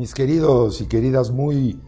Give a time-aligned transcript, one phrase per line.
[0.00, 1.78] Mis queridos y queridas, muy,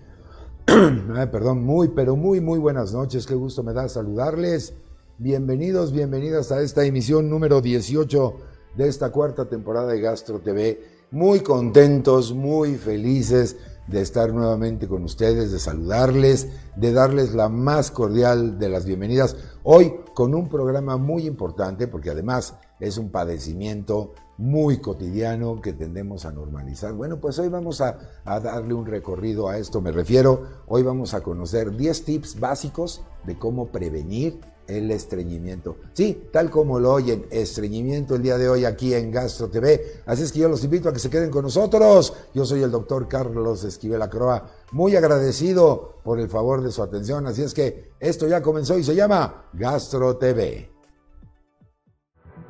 [0.66, 3.24] perdón, muy, pero muy, muy buenas noches.
[3.24, 4.74] Qué gusto me da saludarles.
[5.16, 8.34] Bienvenidos, bienvenidas a esta emisión número 18
[8.76, 10.82] de esta cuarta temporada de Gastro TV.
[11.10, 13.56] Muy contentos, muy felices
[13.86, 19.36] de estar nuevamente con ustedes, de saludarles, de darles la más cordial de las bienvenidas.
[19.62, 24.12] Hoy con un programa muy importante, porque además es un padecimiento
[24.42, 26.92] muy cotidiano que tendemos a normalizar.
[26.94, 31.22] Bueno, pues hoy vamos a, darle un recorrido a esto, me refiero, hoy vamos a
[31.22, 35.76] conocer 10 tips básicos de cómo prevenir el estreñimiento.
[35.92, 40.02] Sí, tal como lo oyen, estreñimiento el día de hoy aquí en Gastro TV.
[40.06, 42.12] Así es que yo los invito a que se queden con nosotros.
[42.34, 47.28] Yo soy el doctor Carlos Esquivel Acroa, muy agradecido por el favor de su atención.
[47.28, 50.68] Así es que esto ya comenzó y se llama Gastro TV.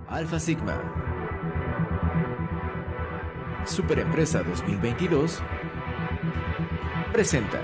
[0.09, 1.22] Alfa Sigma.
[3.65, 5.43] Superempresa 2022
[7.13, 7.61] presenta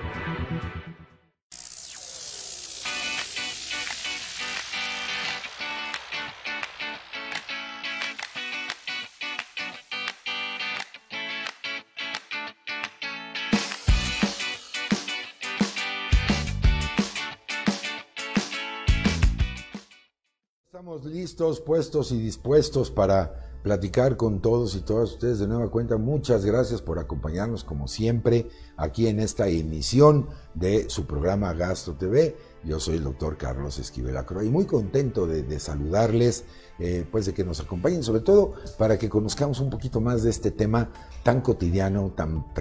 [21.04, 23.34] listos, puestos y dispuestos para
[23.64, 25.96] platicar con todos y todas ustedes de nueva cuenta.
[25.96, 32.36] Muchas gracias por acompañarnos como siempre aquí en esta emisión de su programa Gasto TV.
[32.62, 36.44] Yo soy el doctor Carlos Esquivel Acro y muy contento de, saludarles,
[36.78, 40.30] eh, pues de que nos acompañen, sobre todo para que conozcamos un poquito más de
[40.30, 40.90] este tema
[41.24, 42.54] tan cotidiano, tan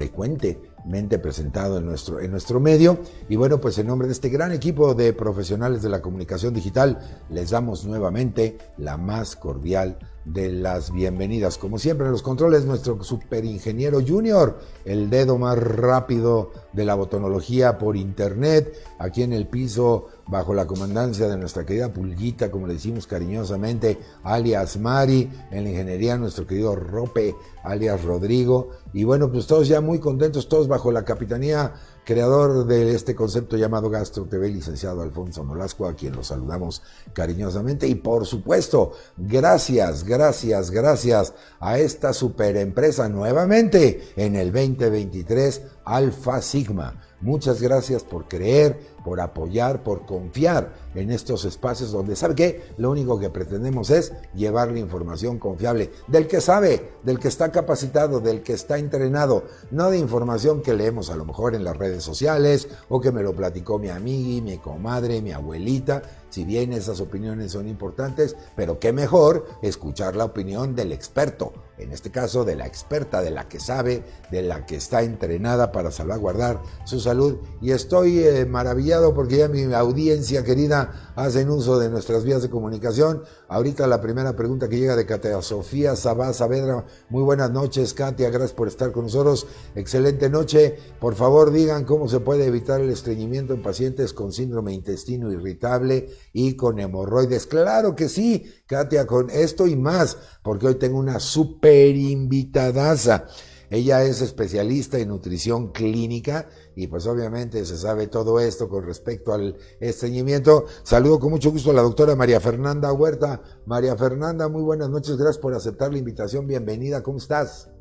[1.20, 3.00] presentado en nuestro, en nuestro medio.
[3.30, 6.98] Y bueno, pues en nombre de este gran equipo de profesionales de la comunicación digital,
[7.30, 11.58] les damos nuevamente la más cordial de las bienvenidas.
[11.58, 17.78] Como siempre en los controles, nuestro superingeniero junior, el dedo más rápido de la botonología
[17.78, 22.74] por internet, aquí en el piso bajo la comandancia de nuestra querida Pulguita, como le
[22.74, 29.48] decimos cariñosamente, alias Mari, en la ingeniería nuestro querido Rope, alias Rodrigo, y bueno, pues
[29.48, 31.74] todos ya muy contentos, todos bajo la capitanía
[32.08, 37.86] creador de este concepto llamado Gastro TV, licenciado Alfonso Nolasco, a quien los saludamos cariñosamente.
[37.86, 46.42] Y por supuesto, gracias, gracias, gracias a esta super empresa nuevamente en el 2023, Alfa
[46.42, 47.04] Sigma.
[47.20, 52.74] Muchas gracias por creer, por apoyar, por confiar en estos espacios donde, ¿sabe qué?
[52.76, 58.20] Lo único que pretendemos es llevarle información confiable del que sabe, del que está capacitado,
[58.20, 62.04] del que está entrenado, no de información que leemos a lo mejor en las redes
[62.04, 67.00] sociales o que me lo platicó mi amiga, mi comadre, mi abuelita, si bien esas
[67.00, 72.56] opiniones son importantes, pero qué mejor escuchar la opinión del experto, en este caso de
[72.56, 77.38] la experta, de la que sabe, de la que está entrenada para salvaguardar su salud.
[77.62, 82.50] Y estoy eh, maravillado porque ya mi audiencia querida hacen uso de nuestras vías de
[82.50, 83.24] comunicación.
[83.48, 86.86] Ahorita la primera pregunta que llega de Katia Sofía Sabá Saavedra.
[87.10, 89.46] Muy buenas noches, Katia, gracias por estar con nosotros.
[89.76, 90.76] Excelente noche.
[91.00, 96.10] Por favor, digan cómo se puede evitar el estreñimiento en pacientes con síndrome intestino irritable
[96.34, 97.46] y con hemorroides.
[97.46, 103.28] Claro que sí, Katia, con esto y más, porque hoy tengo una super invitadaza.
[103.70, 106.48] Ella es especialista en nutrición clínica
[106.78, 110.66] y pues obviamente se sabe todo esto con respecto al estreñimiento.
[110.84, 113.42] Saludo con mucho gusto a la doctora María Fernanda Huerta.
[113.66, 117.72] María Fernanda, muy buenas noches, gracias por aceptar la invitación, bienvenida, ¿cómo estás?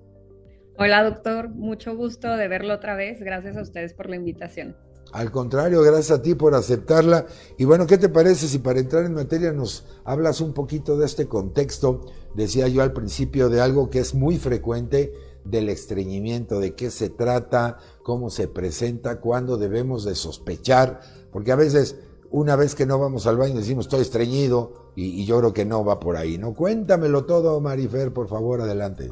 [0.78, 4.74] Hola doctor, mucho gusto de verlo otra vez, gracias a ustedes por la invitación.
[5.12, 7.26] Al contrario, gracias a ti por aceptarla.
[7.58, 11.04] Y bueno, ¿qué te parece si para entrar en materia nos hablas un poquito de
[11.04, 12.00] este contexto?
[12.34, 15.12] Decía yo al principio de algo que es muy frecuente
[15.50, 21.00] del estreñimiento, de qué se trata, cómo se presenta, cuándo debemos de sospechar,
[21.32, 21.96] porque a veces
[22.30, 25.84] una vez que no vamos al baño decimos estoy estreñido y, yo creo que no
[25.84, 26.54] va por ahí, ¿no?
[26.54, 29.10] Cuéntamelo todo, Marifer, por favor, adelante.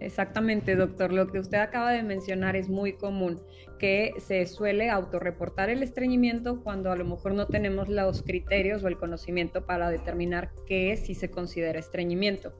[0.00, 1.12] Exactamente, doctor.
[1.12, 3.40] Lo que usted acaba de mencionar es muy común,
[3.80, 8.88] que se suele autorreportar el estreñimiento cuando a lo mejor no tenemos los criterios o
[8.88, 12.52] el conocimiento para determinar qué es si se considera estreñimiento.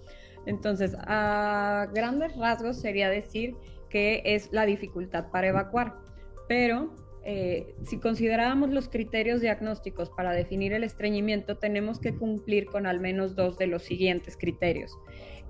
[0.47, 3.57] Entonces, a grandes rasgos sería decir
[3.89, 5.97] que es la dificultad para evacuar,
[6.49, 6.95] pero
[7.25, 13.01] eh, si consideramos los criterios diagnósticos para definir el estreñimiento, tenemos que cumplir con al
[13.01, 14.97] menos dos de los siguientes criterios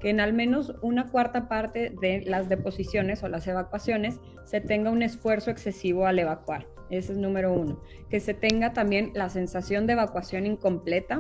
[0.01, 4.91] que en al menos una cuarta parte de las deposiciones o las evacuaciones se tenga
[4.91, 6.67] un esfuerzo excesivo al evacuar.
[6.91, 7.83] Ese es número uno.
[8.09, 11.19] Que se tenga también la sensación de evacuación incompleta,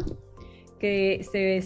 [0.79, 1.61] que se,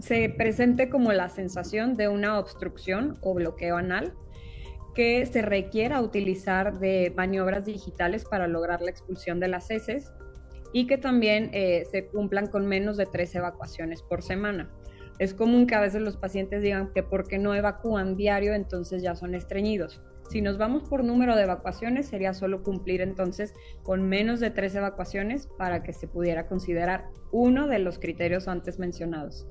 [0.00, 4.14] se presente como la sensación de una obstrucción o bloqueo anal,
[4.94, 10.10] que se requiera utilizar de maniobras digitales para lograr la expulsión de las heces
[10.72, 14.70] y que también eh, se cumplan con menos de tres evacuaciones por semana.
[15.18, 19.14] Es común que a veces los pacientes digan que porque no evacúan diario, entonces ya
[19.14, 20.02] son estreñidos.
[20.28, 24.74] Si nos vamos por número de evacuaciones, sería solo cumplir entonces con menos de tres
[24.74, 29.46] evacuaciones para que se pudiera considerar uno de los criterios antes mencionados.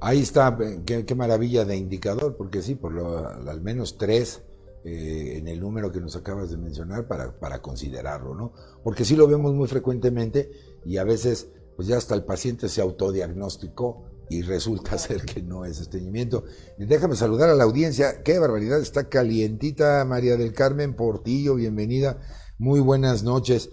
[0.00, 0.56] Ahí está,
[0.86, 4.42] qué, maravilla de indicador, porque sí, por lo, al menos tres
[4.84, 8.52] eh, en el número que nos acabas de mencionar para, para considerarlo, ¿no?
[8.84, 10.50] Porque sí lo vemos muy frecuentemente
[10.84, 15.64] y a veces, pues ya hasta el paciente se autodiagnosticó y resulta ser que no
[15.64, 16.44] es estreñimiento.
[16.78, 18.22] Déjame saludar a la audiencia.
[18.22, 22.20] Qué barbaridad, está calientita María del Carmen Portillo, bienvenida.
[22.56, 23.70] Muy buenas noches.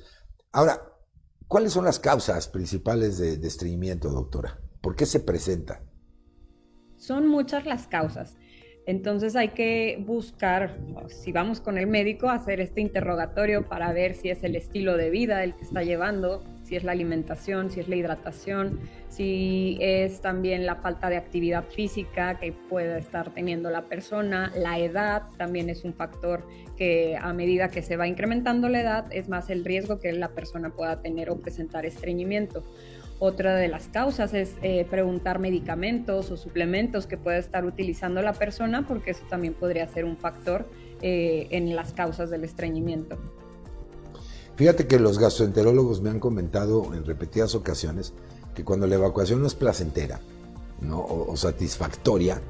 [0.52, 0.92] Ahora,
[1.48, 4.60] ¿cuáles son las causas principales de, de estreñimiento, doctora?
[4.82, 5.85] ¿Por qué se presenta?
[7.06, 8.36] Son muchas las causas.
[8.88, 10.76] Entonces hay que buscar,
[11.08, 15.12] si vamos con el médico, hacer este interrogatorio para ver si es el estilo de
[15.12, 20.22] vida el que está llevando, si es la alimentación, si es la hidratación, si es
[20.22, 25.70] también la falta de actividad física que pueda estar teniendo la persona, la edad también
[25.70, 26.44] es un factor
[26.76, 30.30] que a medida que se va incrementando la edad es más el riesgo que la
[30.30, 32.64] persona pueda tener o presentar estreñimiento.
[33.20, 38.34] Otra de las causas es eh, preguntar medicamentos o suplementos que pueda estar utilizando la
[38.34, 40.68] persona, porque eso también podría ser un factor
[41.02, 43.18] eh, en las causas del estreñimiento.
[44.58, 48.14] Fíjate que los gastroenterólogos me han comentado en repetidas ocasiones
[48.54, 50.20] que cuando la evacuación no es placentera
[50.92, 52.42] o, satisfactoria,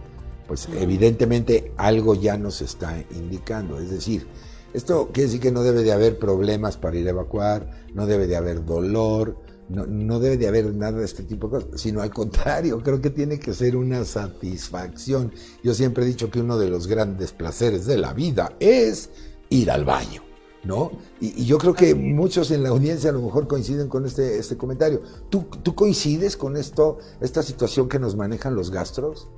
[0.47, 3.79] pues evidentemente algo ya nos está indicando.
[3.79, 4.27] Es decir,
[4.73, 8.27] esto quiere decir que no debe de haber problemas para ir a evacuar, no debe
[8.27, 9.37] de haber dolor,
[9.69, 13.09] no, debe de haber nada de este tipo de cosas, sino al contrario, creo que
[13.09, 15.31] tiene que ser una satisfacción.
[15.63, 19.09] Yo siempre he dicho que uno de los grandes placeres de la vida es
[19.49, 20.21] ir al baño,
[20.63, 20.91] ¿no?
[21.19, 24.55] Y, yo creo que muchos en la audiencia a lo mejor coinciden con este, este
[24.55, 25.01] comentario.
[25.29, 29.29] ¿Tú, ¿Tú coincides con esto, esta situación que nos manejan los gastros?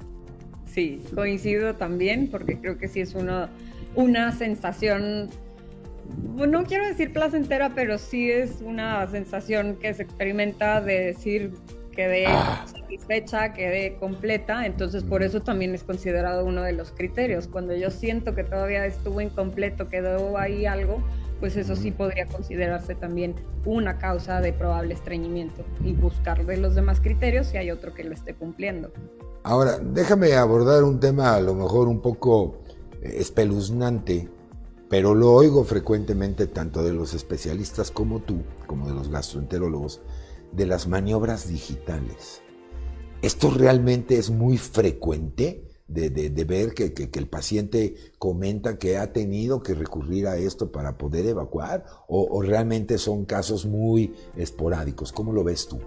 [0.66, 3.50] Sí, coincido también, porque creo que sí es una,
[3.96, 5.30] una sensación
[6.36, 11.54] no quiero decir placentera, pero sí es una sensación que se experimenta de decir
[11.98, 12.64] quedé ah.
[12.68, 17.48] satisfecha, quedé completa, entonces por eso también es considerado uno de los criterios.
[17.48, 21.02] Cuando yo siento que todavía estuvo incompleto, quedó ahí algo,
[21.40, 26.76] pues eso sí podría considerarse también una causa de probable estreñimiento y buscar de los
[26.76, 28.92] demás criterios si hay otro que lo esté cumpliendo.
[29.44, 32.60] Ahora, déjame abordar un tema a lo mejor un poco
[33.02, 34.30] eh, espeluznante
[34.90, 40.02] pero lo oigo frecuentemente tanto de los especialistas como tú, como de los gastroenterólogos,
[40.52, 42.42] de las maniobras digitales.
[43.22, 46.10] ¿Esto realmente es muy frecuente de,
[46.46, 51.86] ver que, el paciente comenta que ha tenido que recurrir a esto para poder evacuar?
[52.08, 55.12] ¿O, realmente son casos muy esporádicos?
[55.12, 55.80] ¿Cómo lo ves tú?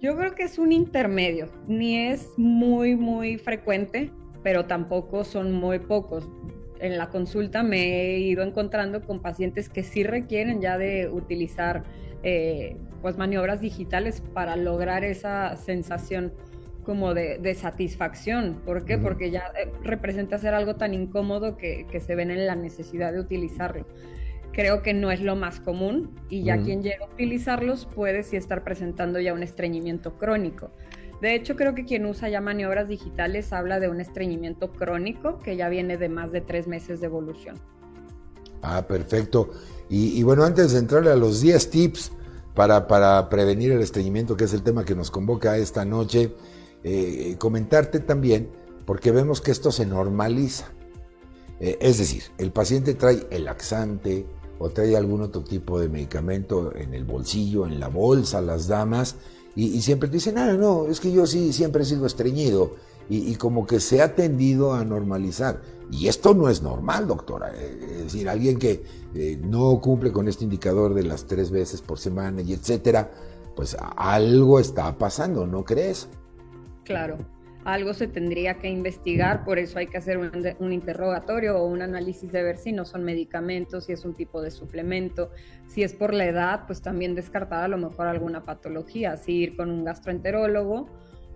[0.00, 1.48] Yo creo que es un intermedio.
[1.66, 4.12] Ni es muy, muy frecuente,
[4.42, 6.28] pero tampoco son muy pocos
[6.80, 11.84] en la consulta me he ido encontrando con pacientes que sí requieren ya de utilizar
[12.22, 16.32] eh, pues maniobras digitales para lograr esa sensación
[16.84, 18.62] como de, satisfacción.
[18.64, 18.96] ¿Por qué?
[18.96, 23.20] Porque ya eh, representa ser algo tan incómodo que, se ven en la necesidad de
[23.20, 23.86] utilizarlo.
[24.52, 28.36] Creo que no es lo más común y ya quien llega a utilizarlos puede sí
[28.36, 30.70] estar presentando ya un estreñimiento crónico.
[31.20, 35.56] De hecho, creo que quien usa ya maniobras digitales habla de un estreñimiento crónico que
[35.56, 37.56] ya viene de más de tres meses de evolución.
[38.62, 39.50] Ah, perfecto.
[39.88, 42.12] Y, bueno, antes de entrarle a los 10 tips
[42.54, 46.34] para, para, prevenir el estreñimiento, que es el tema que nos convoca esta noche,
[46.84, 48.50] eh, comentarte también,
[48.84, 50.66] porque vemos que esto se normaliza.
[51.60, 54.26] Eh, es decir, el paciente trae el laxante
[54.58, 59.16] o trae algún otro tipo de medicamento en el bolsillo, en la bolsa, las damas,
[59.60, 62.76] y, siempre te dicen, ah, no, es que yo sí siempre he sido estreñido.
[63.10, 65.62] Y, como que se ha tendido a normalizar.
[65.90, 67.50] Y esto no es normal, doctora.
[67.56, 68.84] Eh, es decir, alguien que
[69.14, 73.10] eh, no cumple con este indicador de las tres veces por semana y etcétera,
[73.56, 76.06] pues algo está pasando, ¿no crees?
[76.84, 77.16] Claro
[77.72, 82.32] algo se tendría que investigar, por eso hay que hacer un, interrogatorio o un análisis
[82.32, 85.30] de ver si no son medicamentos, si es un tipo de suplemento,
[85.66, 89.56] si es por la edad, pues también descartar a lo mejor alguna patología, así ir
[89.56, 90.88] con un gastroenterólogo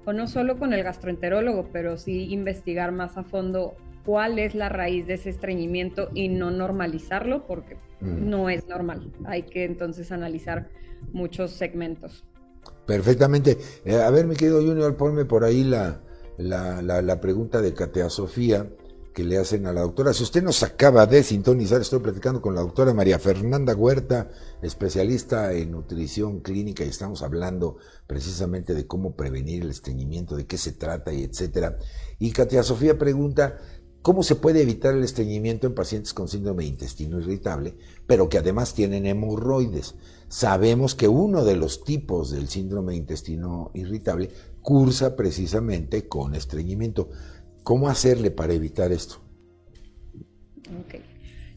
[0.04, 4.70] o no solo con el gastroenterólogo, pero sí investigar más a fondo cuál es la
[4.70, 8.28] raíz de ese estreñimiento y no normalizarlo porque mm.
[8.28, 9.12] no es normal.
[9.26, 10.70] Hay que entonces analizar
[11.12, 12.24] muchos segmentos.
[12.86, 13.58] Perfectamente.
[13.84, 16.00] Eh, a ver, mi querido Junior, ponme por ahí la,
[16.38, 18.70] la, pregunta de Catea Sofía,
[19.14, 20.14] que le hacen a la doctora.
[20.14, 24.30] Si usted nos acaba de sintonizar, estoy platicando con la doctora María Fernanda Huerta,
[24.62, 30.56] especialista en nutrición clínica, y estamos hablando precisamente de cómo prevenir el estreñimiento, de qué
[30.56, 31.76] se trata y etcétera.
[32.18, 33.58] Y Katia Sofía pregunta,
[34.00, 38.38] ¿cómo se puede evitar el estreñimiento en pacientes con síndrome de intestino irritable, pero que
[38.38, 39.94] además tienen hemorroides?
[40.28, 44.30] Sabemos que uno de los tipos del síndrome de intestino irritable
[44.62, 47.10] cursa precisamente con estreñimiento.
[47.62, 49.22] ¿Cómo hacerle para evitar esto?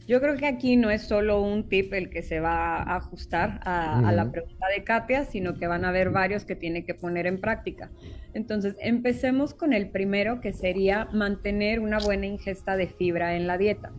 [0.06, 3.60] Yo creo que aquí no es solo un tip el que se va a ajustar
[3.64, 7.26] a, la pregunta de Katia, sino que van a haber varios que tiene que poner
[7.26, 7.90] en práctica.
[8.32, 13.58] Entonces, empecemos con el primero, que sería mantener una buena ingesta de fibra en la
[13.58, 13.92] dieta.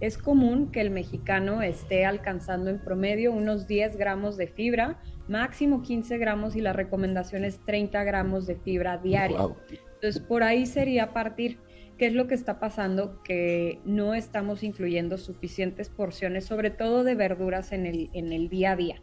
[0.00, 4.98] Es común que el mexicano esté alcanzando en promedio unos 10 gramos de fibra,
[5.30, 9.48] máximo 15 gramos y la recomendación es 30 gramos de fibra diaria.
[9.94, 11.58] Entonces, por ahí sería partir.
[11.96, 13.22] ¿Qué es lo que está pasando?
[13.22, 18.72] Que no estamos incluyendo suficientes porciones, sobre todo de verduras en el, en el día
[18.72, 19.02] a día.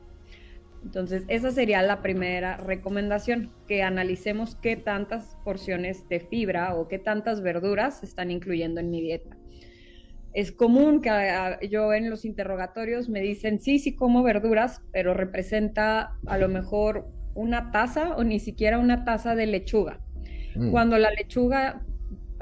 [0.84, 6.98] Entonces, esa sería la primera recomendación, que analicemos qué tantas porciones de fibra o qué
[7.00, 9.37] tantas verduras están incluyendo en mi dieta.
[10.38, 15.16] Es común que ah, yo en los interrogatorios me dicen, sí, sí como verduras, pero
[15.16, 20.00] representa a lo mejor una taza o ni siquiera una taza de lechuga.
[20.56, 20.70] Mm.
[20.70, 21.82] Cuando la lechuga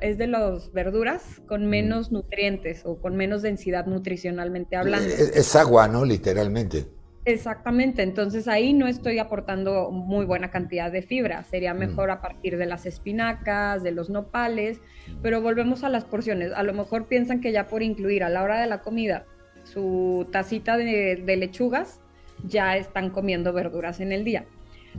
[0.02, 1.70] es de las verduras con mm.
[1.70, 5.08] menos nutrientes o con menos densidad nutricionalmente hablando.
[5.08, 6.04] Es, agua, ¿no?
[6.04, 6.88] Literalmente.
[7.25, 11.77] Exactamente, entonces ahí no estoy aportando muy buena cantidad de fibra, sería mm.
[11.77, 14.79] mejor a partir de las espinacas, de los nopales,
[15.24, 18.44] pero volvemos a las porciones, a lo mejor piensan que ya por incluir a la
[18.44, 19.25] hora de la comida
[19.63, 22.00] su tacita de lechugas,
[22.44, 24.46] ya están comiendo verduras en el día.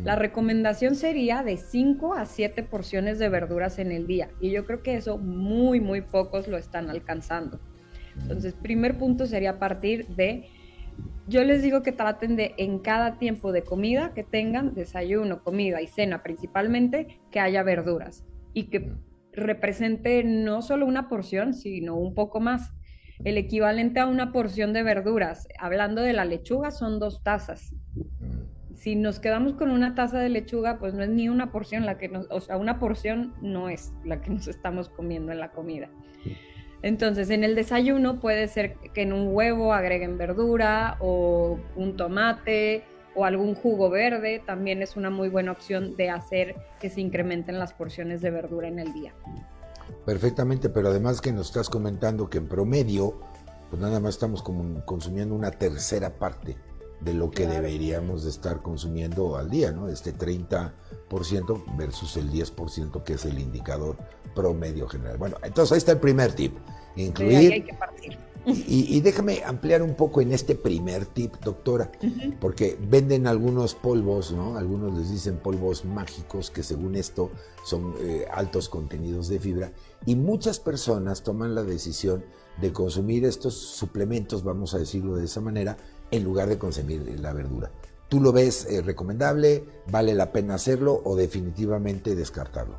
[0.04, 4.66] La recomendación sería de 5 a 7 porciones de verduras en el día y yo
[4.66, 7.60] creo que eso muy, muy pocos lo están alcanzando.
[8.20, 10.48] Entonces, primer punto sería partir de,
[11.28, 15.82] yo les digo que traten de en cada tiempo de comida que tengan desayuno, comida
[15.82, 18.92] y cena principalmente, que haya verduras y que
[19.32, 22.72] represente no solo una porción, sino un poco más.
[23.24, 27.74] El equivalente a una porción de verduras, hablando de la lechuga, son dos tazas
[28.76, 31.98] si nos quedamos con una taza de lechuga, pues no es ni una porción la
[31.98, 35.50] que nos, o sea, una porción no es la que nos estamos comiendo en la
[35.50, 35.90] comida.
[36.86, 42.84] Entonces, en el desayuno puede ser que en un huevo agreguen verdura o un tomate
[43.16, 47.58] o algún jugo verde, también es una muy buena opción de hacer que se incrementen
[47.58, 49.12] las porciones de verdura en el día.
[50.04, 53.18] Perfectamente, pero además que nos estás comentando que en promedio,
[53.68, 54.44] pues nada más estamos
[54.84, 56.56] consumiendo una tercera parte
[57.00, 59.88] de lo que deberíamos de estar consumiendo al día, ¿no?
[59.88, 60.72] Este 30%
[61.76, 63.96] versus el 10% que es el indicador
[64.34, 65.18] promedio general.
[65.18, 66.56] Bueno, entonces ahí está el primer tip,
[66.96, 67.52] incluir...
[67.52, 68.18] hay que partir.
[68.46, 71.90] Y, déjame ampliar un poco en este primer tip, doctora,
[72.40, 74.56] porque venden algunos polvos, ¿no?
[74.56, 77.32] Algunos les dicen polvos mágicos que según esto
[77.64, 79.72] son eh, altos contenidos de fibra
[80.04, 82.24] y muchas personas toman la decisión
[82.60, 85.76] de consumir estos suplementos, vamos a decirlo de esa manera,
[86.10, 87.70] en lugar de consumir la verdura.
[88.08, 89.64] ¿Tú lo ves eh, recomendable?
[89.90, 92.78] ¿Vale la pena hacerlo o definitivamente descartarlo?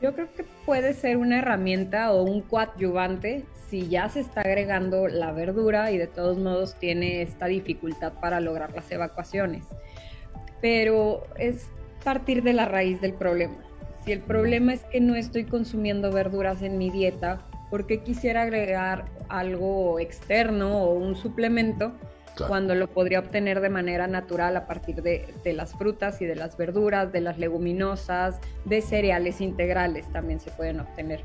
[0.00, 5.08] Yo creo que puede ser una herramienta o un coadyuvante si ya se está agregando
[5.08, 9.64] la verdura y de todos modos tiene esta dificultad para lograr las evacuaciones.
[10.60, 11.66] Pero es
[12.04, 13.56] partir de la raíz del problema.
[14.04, 18.42] Si el problema es que no estoy consumiendo verduras en mi dieta, ¿por qué quisiera
[18.42, 21.92] agregar algo externo o un suplemento
[22.46, 26.56] cuando lo podría obtener de manera natural a partir de, las frutas y de las
[26.56, 31.24] verduras, de las leguminosas, de cereales integrales también se pueden obtener?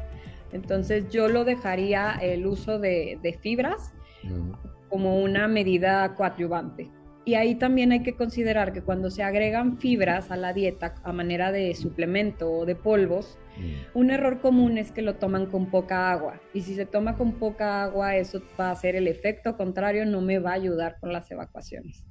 [0.51, 3.93] Entonces yo lo dejaría el uso de, fibras
[4.89, 6.89] como una medida coadyuvante.
[7.25, 11.13] Y ahí también hay que considerar que cuando se agregan fibras a la dieta a
[11.13, 13.97] manera de suplemento o de polvos, mm.
[13.97, 16.41] un error común es que lo toman con poca agua.
[16.53, 20.19] Y si se toma con poca agua, eso va a hacer el efecto contrario, no
[20.19, 22.03] me va a ayudar con las evacuaciones.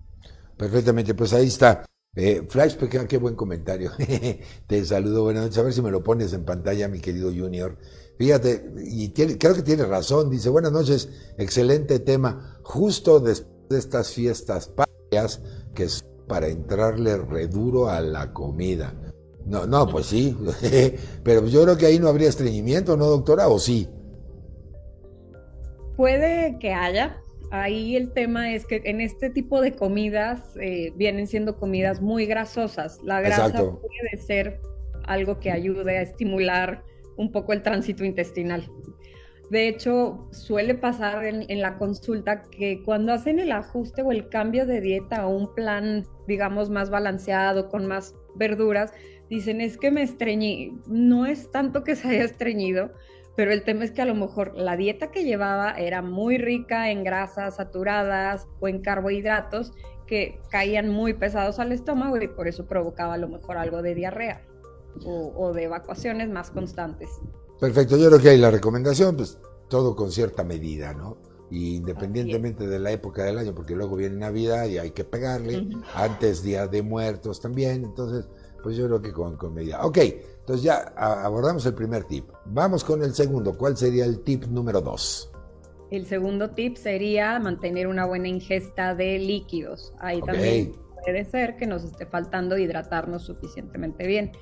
[0.56, 1.84] Perfectamente, pues ahí está.
[2.14, 2.76] Eh, Flash,
[3.08, 3.90] qué buen comentario.
[4.66, 5.58] Te saludo, buenas noches.
[5.58, 7.76] A ver si me lo pones en pantalla, mi querido Junior.
[8.18, 10.30] Fíjate, y creo que tiene razón.
[10.30, 12.58] Dice, buenas noches, excelente tema.
[12.62, 14.68] Justo después de estas fiestas
[15.74, 18.94] que es para entrarle reduro a la comida.
[19.44, 20.36] No, no, pues sí,
[21.24, 23.48] pero yo creo que ahí no habría estreñimiento, ¿no, doctora?
[23.48, 23.88] ¿O sí?
[25.96, 27.18] Puede que haya.
[27.50, 32.24] Ahí el tema es que en este tipo de comidas eh, vienen siendo comidas muy
[32.24, 32.98] grasosas.
[33.02, 34.58] La grasa puede ser
[35.04, 36.82] algo que ayude a estimular
[37.18, 38.70] un poco el tránsito intestinal.
[39.52, 44.64] De hecho, suele pasar en, la consulta que cuando hacen el ajuste o el cambio
[44.64, 48.94] de dieta o un plan, digamos, más balanceado, con más verduras,
[49.28, 50.80] dicen, es que me estreñí.
[50.86, 52.92] No es tanto que se haya estreñido,
[53.36, 56.90] pero el tema es que a lo mejor la dieta que llevaba era muy rica
[56.90, 59.74] en grasas saturadas o en carbohidratos
[60.06, 63.94] que caían muy pesados al estómago y por eso provocaba a lo mejor algo de
[63.94, 64.46] diarrea
[65.04, 67.10] o, de evacuaciones más constantes.
[67.62, 69.38] Perfecto, yo creo que hay la recomendación, pues
[69.68, 71.16] todo con cierta medida, ¿no?
[71.48, 75.68] Y independientemente de la época del año, porque luego viene Navidad y hay que pegarle,
[75.94, 78.28] antes Día de Muertos también, entonces,
[78.64, 79.86] pues yo creo que con, con medida.
[79.86, 79.98] Ok,
[80.40, 82.28] entonces ya abordamos el primer tip.
[82.46, 83.56] Vamos con el segundo.
[83.56, 85.30] ¿Cuál sería el tip número dos?
[85.92, 89.92] El segundo tip sería mantener una buena ingesta de líquidos.
[90.00, 90.72] Ahí también
[91.04, 94.32] puede ser que nos esté faltando hidratarnos suficientemente bien.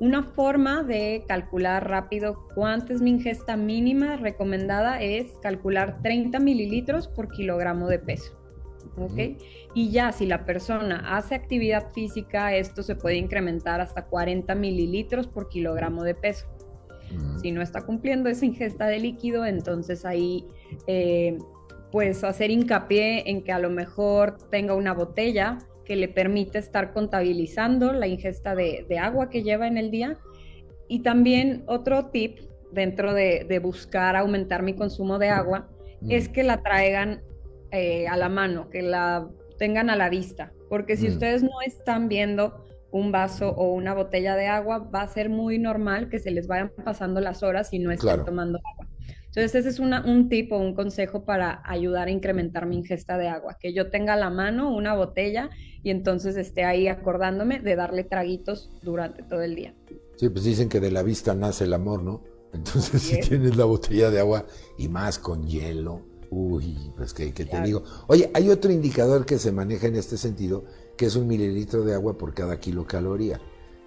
[0.00, 7.08] Una forma de calcular rápido cuánto es mi ingesta mínima recomendada es calcular 30 mililitros
[7.08, 8.38] por kilogramo de peso.
[8.96, 9.40] ¿ok?
[9.74, 15.26] Y ya si la persona hace actividad física, esto se puede incrementar hasta 40 mililitros
[15.26, 16.46] por kilogramo de peso.
[17.40, 20.46] Si no está cumpliendo esa ingesta de líquido, entonces ahí
[20.86, 21.38] eh,
[21.90, 25.58] pues hacer hincapié en que a lo mejor tenga una botella
[25.88, 30.18] que le permite estar contabilizando la ingesta de, agua que lleva en el día.
[30.86, 32.40] Y también otro tip
[32.72, 35.66] dentro de, buscar aumentar mi consumo de agua
[36.08, 37.22] es que la traigan
[37.72, 39.28] eh, a la mano, que la
[39.58, 41.12] tengan a la vista, porque si mm.
[41.12, 45.58] ustedes no están viendo un vaso o una botella de agua, va a ser muy
[45.58, 48.86] normal que se les vayan pasando las horas y no estén tomando agua.
[49.28, 53.28] Entonces, ese es un tip o un consejo para ayudar a incrementar mi ingesta de
[53.28, 55.50] agua, que yo tenga a la mano una botella
[55.82, 59.74] y entonces esté ahí acordándome de darle traguitos durante todo el día.
[60.16, 62.24] Sí, pues dicen que de la vista nace el amor, ¿no?
[62.52, 64.46] Entonces, si tienes la botella de agua
[64.78, 67.82] y más con hielo, Uy, pues que, te digo.
[68.06, 70.64] Oye, hay otro indicador que se maneja en este sentido,
[70.96, 73.40] que es un mililitro de agua por cada kilocaloría.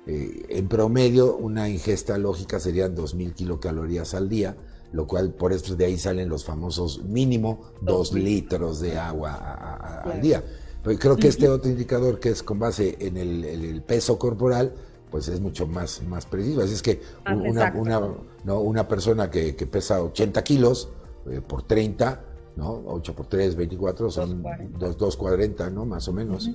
[0.08, 4.58] Eh, en promedio, una ingesta lógica serían 2.000 kilocalorías al día,
[4.92, 10.22] lo cual por eso de ahí salen los famosos mínimo 2 litros de agua al
[10.22, 10.44] día.
[10.84, 14.74] Pero creo que este otro indicador que es con base en el, peso corporal,
[15.10, 16.62] pues es mucho más, más preciso.
[16.62, 18.02] Así es que ah, una, una,
[18.44, 18.60] ¿no?
[18.60, 20.90] una persona que, que, pesa 80 kilos
[21.30, 22.24] eh, por 30,
[22.56, 22.84] ¿no?
[22.88, 24.44] 8 por 3, 24, son
[24.80, 25.86] 240, ¿no?
[25.86, 26.50] Más o menos.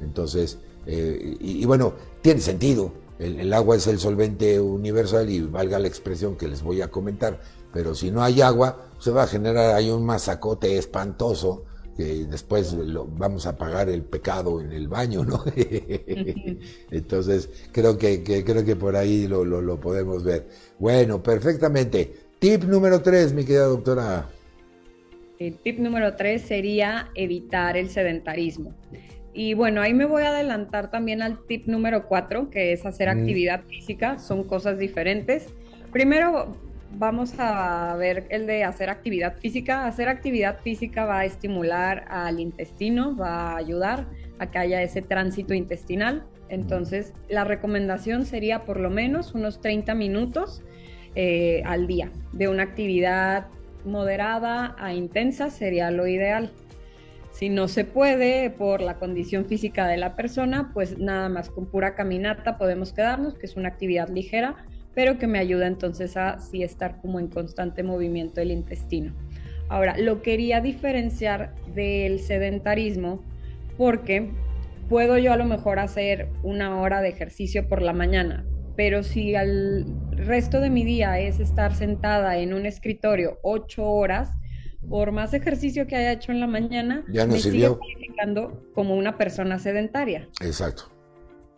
[0.00, 2.92] Entonces, eh, y, bueno, tiene sentido.
[3.18, 7.40] El, agua es el solvente universal y valga la expresión que les voy a comentar,
[7.72, 11.64] pero si no hay agua, se va a generar ahí un masacote espantoso
[11.96, 15.44] que después lo, vamos a pagar el pecado en el baño, ¿no?
[16.90, 20.48] Entonces, creo que, creo que por ahí lo, lo, lo podemos ver.
[20.78, 22.14] Bueno, perfectamente.
[22.38, 24.26] Tip número tres, mi querida doctora.
[25.38, 28.74] El tip número tres sería evitar el sedentarismo.
[29.34, 33.08] Y bueno, ahí me voy a adelantar también al tip número cuatro, que es hacer
[33.08, 33.18] mm.
[33.18, 34.18] actividad física.
[34.18, 35.46] Son cosas diferentes.
[35.90, 36.56] Primero
[36.98, 39.86] vamos a ver el de hacer actividad física.
[39.86, 44.06] Hacer actividad física va a estimular al intestino, va a ayudar
[44.38, 46.24] a que haya ese tránsito intestinal.
[46.48, 50.62] Entonces, la recomendación sería por lo menos unos 30 minutos
[51.14, 53.46] eh, al día de una actividad
[53.84, 56.52] moderada a intensa sería lo ideal.
[57.32, 61.66] Si no se puede por la condición física de la persona, pues nada más con
[61.66, 64.56] pura caminata podemos quedarnos, que es una actividad ligera,
[64.94, 69.14] pero que me ayuda entonces a sí estar como en constante movimiento del intestino.
[69.68, 73.24] Ahora, lo quería diferenciar del sedentarismo
[73.78, 74.30] porque
[74.88, 78.44] puedo yo a lo mejor hacer una hora de ejercicio por la mañana,
[78.76, 84.30] pero si al resto de mi día es estar sentada en un escritorio ocho horas,
[84.88, 87.80] por más ejercicio que haya hecho en la mañana, ya no me sirvió.
[88.74, 90.28] como una persona sedentaria.
[90.42, 90.91] Exacto.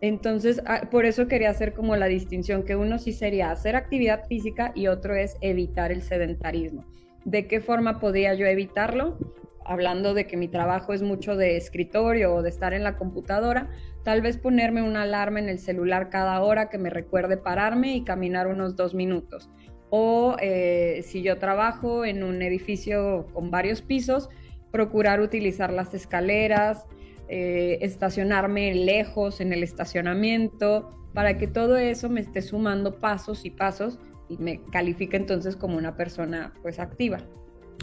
[0.00, 4.26] Entonces, ah, por eso quería hacer como la distinción, que uno sí sería hacer actividad
[4.26, 6.85] física y otro es evitar el sedentarismo.
[7.24, 9.18] ¿De qué forma podría yo evitarlo?
[9.64, 13.70] Hablando de que mi trabajo es mucho de escritorio o de estar en la computadora,
[14.04, 18.04] Tal vez ponerme una alarma en el celular cada hora que me recuerde pararme y
[18.04, 19.50] caminar unos dos minutos.
[19.88, 24.28] O eh, si yo trabajo en un edificio con varios pisos,
[24.70, 26.85] procurar utilizar las escaleras,
[27.28, 33.50] eh, estacionarme lejos en el estacionamiento, para que todo eso me esté sumando pasos y
[33.50, 37.18] pasos y me califique entonces como una persona pues activa.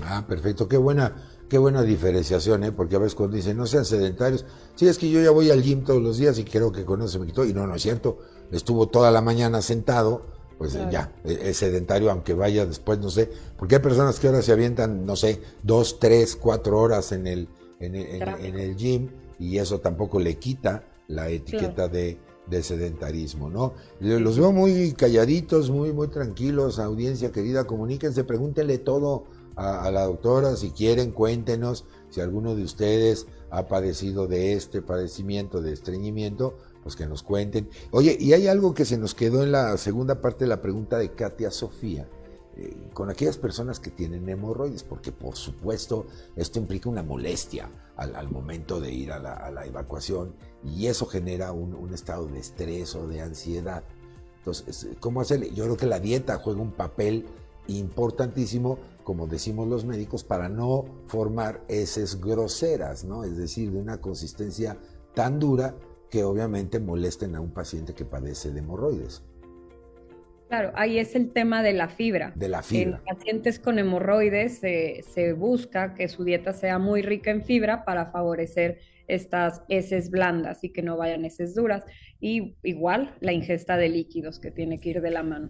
[0.04, 1.15] Ah, perfecto, qué buena
[1.51, 2.71] Qué buena diferenciación, ¿eh?
[2.71, 5.62] porque a veces cuando dicen no sean sedentarios, sí es que yo ya voy al
[5.62, 7.75] gym todos los días y creo que con eso se me quitó, y no, no
[7.75, 8.19] es cierto,
[8.54, 10.27] estuvo toda la mañana sentado,
[10.58, 14.41] pues ya, e, es sedentario, aunque vaya después, no sé, porque hay personas que ahora
[14.41, 17.49] se avientan, no sé, dos, tres, cuatro horas en el,
[17.82, 19.10] en el, gym
[19.41, 22.19] y eso tampoco le quita la etiqueta de,
[22.62, 23.73] sedentarismo, ¿no?
[23.99, 29.23] Los veo muy calladitos, muy, muy tranquilos, audiencia querida, comuníquense, pregúntenle todo
[29.56, 34.82] a, a la doctora, si quieren, cuéntenos si alguno de ustedes ha padecido de este
[34.82, 37.67] padecimiento, de estreñimiento, pues que nos cuenten.
[37.91, 40.97] Oye, y hay algo que se nos quedó en la segunda parte de la pregunta
[40.97, 42.08] de Katia Sofía,
[42.93, 48.80] con aquellas personas que tienen hemorroides, porque por supuesto esto implica una molestia al, momento
[48.80, 53.84] de ir a la, evacuación y eso genera un, estado de estrés o de ansiedad.
[54.38, 55.52] Entonces, ¿cómo hacerle?
[55.54, 57.26] Yo creo que la dieta juega un papel
[57.67, 63.24] importantísimo, como decimos los médicos, para no formar heces groseras, ¿no?
[63.24, 64.78] Es decir, de una consistencia
[65.13, 65.76] tan dura
[66.10, 69.21] que obviamente molesten a un paciente que padece de hemorroides.
[70.52, 72.34] Claro, ahí es el tema de la fibra.
[72.36, 72.98] De la fibra.
[72.98, 78.12] En pacientes con hemorroides se busca que su dieta sea muy rica en fibra para
[78.12, 81.86] favorecer estas heces blandas y que no vayan heces duras.
[82.20, 85.50] Y igual la ingesta de líquidos que tiene que ir de la mano.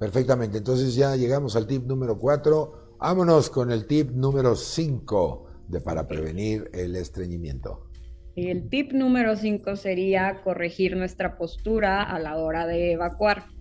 [0.00, 2.96] Perfectamente, entonces ya llegamos al tip número 4.
[2.98, 7.90] Vámonos con el tip número 5 de para prevenir el estreñimiento.
[8.34, 13.54] El tip número 5 sería corregir nuestra postura a la hora de evacuar.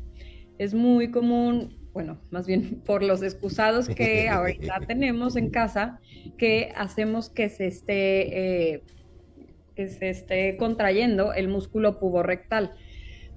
[0.58, 6.00] Es muy común, bueno, más bien por los excusados que ahorita tenemos en casa,
[6.38, 8.84] que hacemos que se esté, eh,
[9.76, 12.74] que se esté contrayendo el músculo puborectal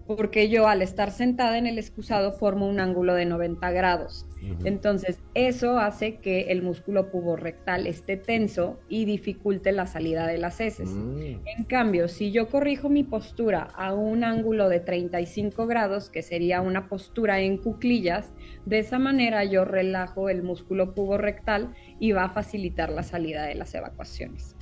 [0.08, 4.26] porque yo al estar sentada en el excusado formo un ángulo de 90 grados.
[4.64, 10.60] Entonces, eso hace que el músculo puborectal esté tenso y dificulte la salida de las
[10.60, 10.90] heces.
[10.90, 11.40] Mm.
[11.44, 16.60] En cambio, si yo corrijo mi postura a un ángulo de 35 grados, que sería
[16.60, 18.32] una postura en cuclillas,
[18.64, 23.54] de esa manera yo relajo el músculo puborectal y va a facilitar la salida de
[23.54, 24.54] las evacuaciones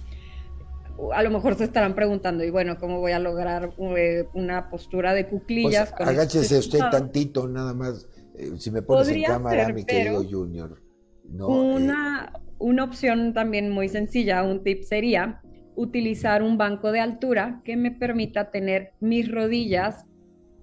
[1.15, 5.15] a lo mejor se estarán preguntando, y bueno, ¿cómo voy a lograr eh, una postura
[5.15, 5.93] de cuclillas?
[5.97, 8.07] Pues agáchese usted tantito, nada más.
[8.39, 10.83] Eh, si me pones en cámara, mi querido Junior.
[11.25, 15.41] una, una opción también muy sencilla, un tip sería
[15.75, 20.07] utilizar un banco de altura que me permita tener mis rodillas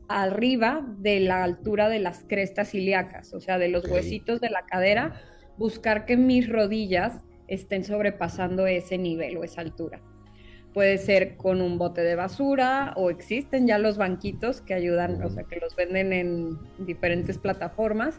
[0.10, 4.66] arriba de la altura de las crestas ilíacas, o sea, de los huesitos de la
[4.66, 5.22] cadera,
[5.58, 10.02] buscar que mis rodillas estén sobrepasando ese nivel o esa altura.
[10.74, 15.30] Puede ser con un bote de basura o existen ya los banquitos que ayudan, o
[15.30, 18.16] sea, que los venden en diferentes plataformas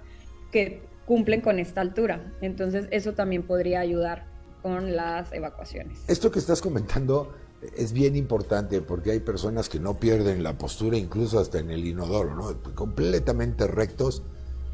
[0.52, 2.32] que cumplen con esta altura.
[2.40, 4.26] Entonces, eso también podría ayudar
[4.62, 5.98] con las evacuaciones.
[6.08, 7.34] Esto que estás comentando
[7.76, 11.84] es bien importante porque hay personas que no pierden la postura incluso hasta en el
[11.84, 12.74] inodoro, ¿no?
[12.74, 14.22] Completamente rectos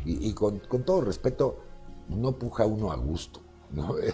[0.04, 1.58] y, con, con todo respeto,
[2.08, 3.40] no puja uno a gusto.
[3.72, 3.96] ¿No?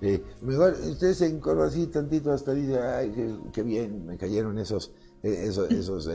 [0.00, 4.92] Eh, mejor usted se encorva así tantito hasta dice, ay, qué, bien, me cayeron esos,
[5.22, 6.08] eh, esos, esos,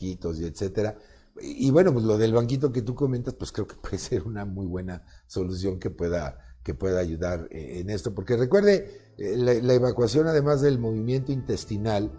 [0.00, 0.96] y etcétera.
[1.40, 4.44] Y, bueno, pues lo del banquito que tú comentas, pues creo que puede ser una
[4.44, 8.14] muy buena solución que pueda, que pueda ayudar eh, en esto.
[8.14, 12.10] Porque recuerde, la, la evacuación, además del movimiento intestinal,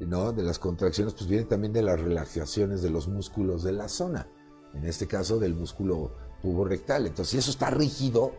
[0.00, 0.32] ¿no?
[0.32, 4.28] de las contracciones, pues viene también de las relajaciones de los músculos de la zona,
[4.74, 7.06] en este caso del músculo puborectal.
[7.06, 8.32] Entonces, si eso está rígido,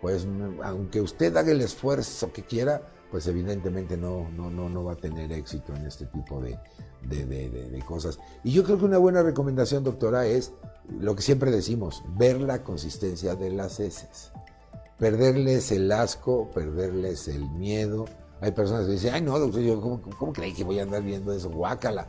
[0.00, 0.26] pues
[0.62, 4.96] aunque usted haga el esfuerzo que quiera, pues evidentemente no, no, no, no va a
[4.96, 6.58] tener éxito en este tipo de,
[7.02, 8.18] de, cosas.
[8.44, 10.52] Y yo creo que una buena recomendación, doctora, es
[10.98, 14.32] lo que siempre decimos, ver la consistencia de las heces.
[14.98, 18.04] Perderles el asco, perderles el miedo.
[18.40, 21.02] Hay personas que dicen, ay no, doctor, yo, ¿cómo, cómo creí que voy a andar
[21.02, 21.50] viendo eso?
[21.50, 22.08] Guácala.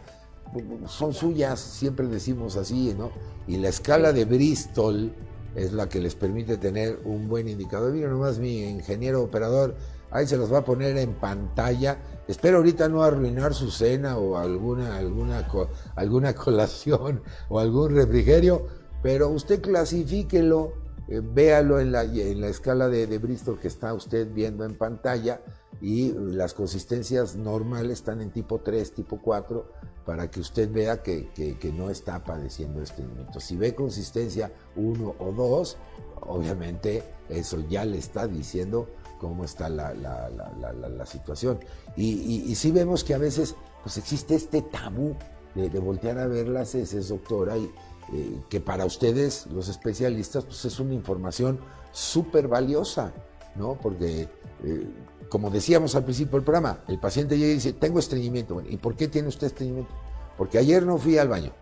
[0.87, 3.11] Son suyas, siempre decimos así, ¿no?
[3.47, 5.13] Y la escala de Bristol,
[5.55, 7.91] es la que les permite tener un buen indicador.
[7.91, 9.75] Mira nomás mi ingeniero operador,
[10.11, 11.97] ahí se los va a poner en pantalla.
[12.27, 15.47] Espero ahorita no arruinar su cena o alguna, alguna,
[15.95, 18.67] alguna colación o algún refrigerio,
[19.01, 20.73] pero usted clasifíquelo,
[21.09, 24.75] eh, véalo en la, en la escala de, de Bristol que está usted viendo en
[24.75, 25.41] pantalla
[25.81, 29.65] y las consistencias normales están en tipo 3, tipo 4,
[30.05, 31.29] para que usted vea que,
[31.73, 33.39] no está padeciendo estreñimiento.
[33.39, 35.77] Si ve consistencia 1 o 2,
[36.21, 41.59] obviamente eso ya le está diciendo cómo está la, situación.
[41.95, 45.15] Y, si vemos que a veces pues existe este tabú
[45.55, 47.71] de, voltear a ver las heces, doctora, y
[48.13, 51.59] eh, que para ustedes, los especialistas, pues es una información
[51.91, 53.13] súper valiosa,
[53.55, 53.75] ¿no?
[53.75, 54.29] Porque
[54.63, 54.87] eh,
[55.29, 58.61] como decíamos al principio del programa, el paciente llega y dice, tengo estreñimiento.
[58.67, 59.93] ¿y por qué tiene usted estreñimiento?
[60.37, 61.53] Porque ayer no fui al baño.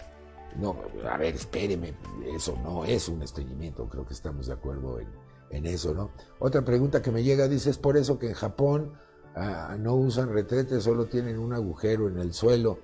[0.55, 0.75] No,
[1.07, 1.93] a ver, espéreme,
[2.33, 5.07] eso no es un estreñimiento, creo que estamos de acuerdo en,
[5.51, 6.11] en eso, ¿no?
[6.39, 8.93] Otra pregunta que me llega, dice, es por eso que en Japón
[9.35, 12.79] ah, no usan retretes, solo tienen un agujero en el suelo.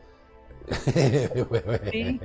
[1.91, 2.19] Sí.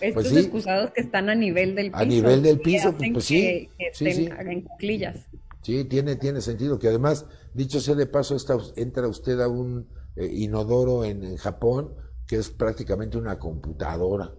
[0.00, 2.02] Estos pues excusados que están a nivel del piso.
[2.02, 3.68] A nivel del piso, pues sí.
[3.78, 4.28] Que, sí, sí.
[4.38, 5.26] en cuclillas.
[5.62, 8.36] Sí, tiene, tiene sentido que además, dicho sea de paso,
[8.76, 11.94] entra usted a un eh, inodoro en, Japón
[12.26, 14.32] que es prácticamente una computadora.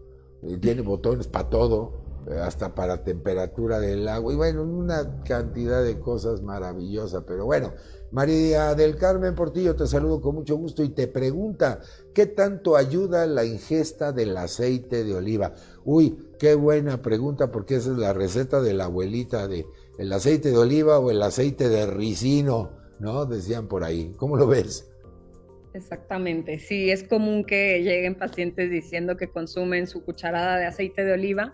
[0.43, 5.83] Eh, tiene botones para todo, eh, hasta para temperatura del agua y bueno, una cantidad
[5.83, 7.23] de cosas maravillosas.
[7.27, 7.73] Pero bueno,
[8.11, 11.79] María del Carmen Portillo, te saludo con mucho gusto y te pregunta,
[12.13, 15.53] ¿qué tanto ayuda la ingesta del aceite de oliva?
[15.85, 19.65] Uy, qué buena pregunta porque esa es la receta de la abuelita de
[19.99, 23.25] el aceite de oliva o el aceite de ricino, ¿no?
[23.25, 24.13] Decían por ahí.
[24.15, 24.89] ¿Cómo lo ves?
[25.73, 31.13] Exactamente, sí, es común que lleguen pacientes diciendo que consumen su cucharada de aceite de
[31.13, 31.53] oliva,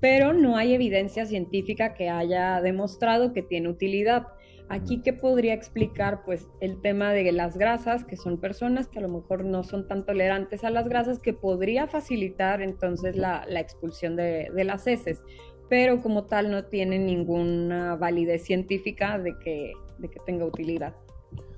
[0.00, 4.26] pero no hay evidencia científica que haya demostrado que tiene utilidad.
[4.68, 6.24] Aquí, ¿qué podría explicar?
[6.24, 9.86] Pues el tema de las grasas, que son personas que a lo mejor no son
[9.86, 15.22] tan tolerantes a las grasas, que podría facilitar entonces la, expulsión de, las heces,
[15.68, 20.94] pero como tal no tiene ninguna validez científica de que, de que tenga utilidad.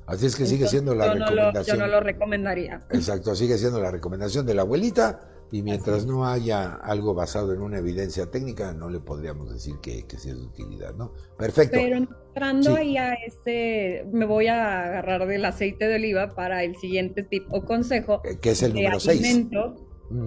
[0.06, 1.76] Así es que sigue siendo la recomendación.
[1.78, 2.86] yo no lo recomendaría.
[2.90, 7.60] Exacto, sigue siendo la recomendación de la abuelita y mientras no haya algo basado en
[7.60, 11.12] una evidencia técnica, no le podríamos decir que, que sea de utilidad, ¿no?
[11.36, 11.76] Perfecto.
[11.76, 16.76] Pero entrando ahí a este, me voy a agarrar del aceite de oliva para el
[16.76, 18.20] siguiente tip o consejo.
[18.42, 19.46] Que es el número 6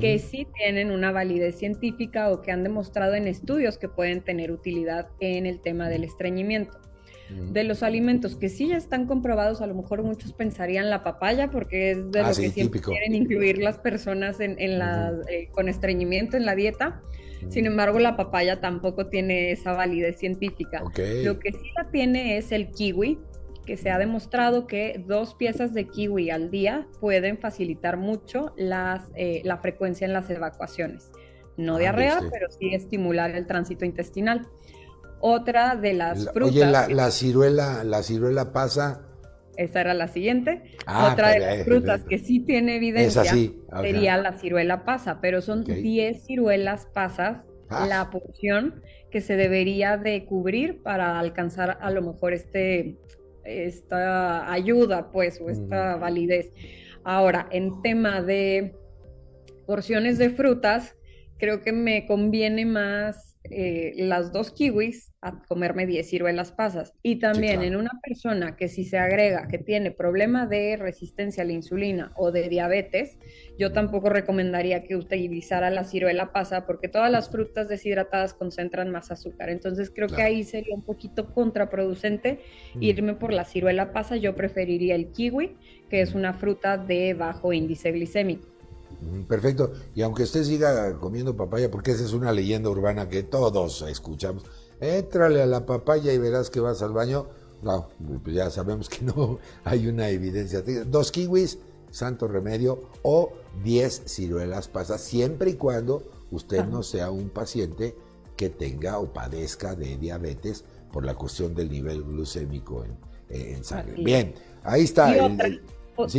[0.01, 4.51] que sí tienen una validez científica o que han demostrado en estudios que pueden tener
[4.51, 6.77] utilidad en el tema del estreñimiento
[7.29, 11.51] de los alimentos que sí ya están comprobados, a lo mejor muchos pensarían la papaya,
[11.51, 15.69] porque es de ah, lo que siempre quieren incluir las personas en, la, eh, con
[15.69, 17.01] estreñimiento en la dieta.
[17.47, 20.83] Sin embargo, la papaya tampoco tiene esa validez científica.
[21.23, 23.17] Lo que sí la tiene es el kiwi,
[23.65, 29.11] que se ha demostrado que dos piezas de kiwi al día pueden facilitar mucho las,
[29.15, 31.11] eh, la frecuencia en las evacuaciones.
[31.55, 34.47] No ah, diarrea, pero sí estimular el tránsito intestinal.
[35.21, 36.53] Otra de las frutas.
[36.53, 39.01] Oye, la, ciruela, la ciruela pasa.
[39.57, 40.63] Esa era la siguiente.
[40.85, 43.23] Ah, Otra de las frutas que sí tiene evidencia
[43.81, 47.85] sería la ciruela pasa, pero son 10 ciruelas pasas ah.
[47.85, 52.97] la porción que se debería de cubrir para alcanzar a lo mejor este
[53.43, 56.51] esta ayuda, pues, o esta validez.
[57.03, 58.75] Ahora, en tema de
[59.65, 60.95] porciones de frutas,
[61.37, 66.93] creo que me conviene más eh, las dos kiwis a comerme 10 ciruelas pasas.
[67.03, 71.45] Y también en una persona que si se agrega que tiene problema de resistencia a
[71.45, 73.17] la insulina o de diabetes,
[73.57, 79.11] yo tampoco recomendaría que utilizara la ciruela pasa porque todas las frutas deshidratadas concentran más
[79.11, 79.49] azúcar.
[79.49, 82.39] Entonces creo que ahí sería un poquito contraproducente
[82.75, 82.83] mm.
[82.83, 84.15] irme por la ciruela pasa.
[84.15, 85.57] Yo preferiría el kiwi,
[85.89, 88.47] que es una fruta de bajo índice glicémico.
[89.27, 89.71] Perfecto.
[89.95, 94.43] Y aunque usted siga comiendo papaya, porque esa es una leyenda urbana que todos escuchamos,
[94.79, 97.27] éntrale a la papaya y verás que vas al baño.
[97.61, 97.89] No,
[98.23, 100.61] pues ya sabemos que no hay una evidencia.
[100.85, 101.59] Dos kiwis,
[101.91, 107.95] santo remedio, o diez ciruelas pasas, siempre y cuando usted no sea un paciente
[108.37, 110.63] que tenga o padezca de diabetes
[110.93, 112.85] por la cuestión del nivel glucémico
[113.29, 114.01] en, sangre.
[114.01, 115.13] Bien, ahí está.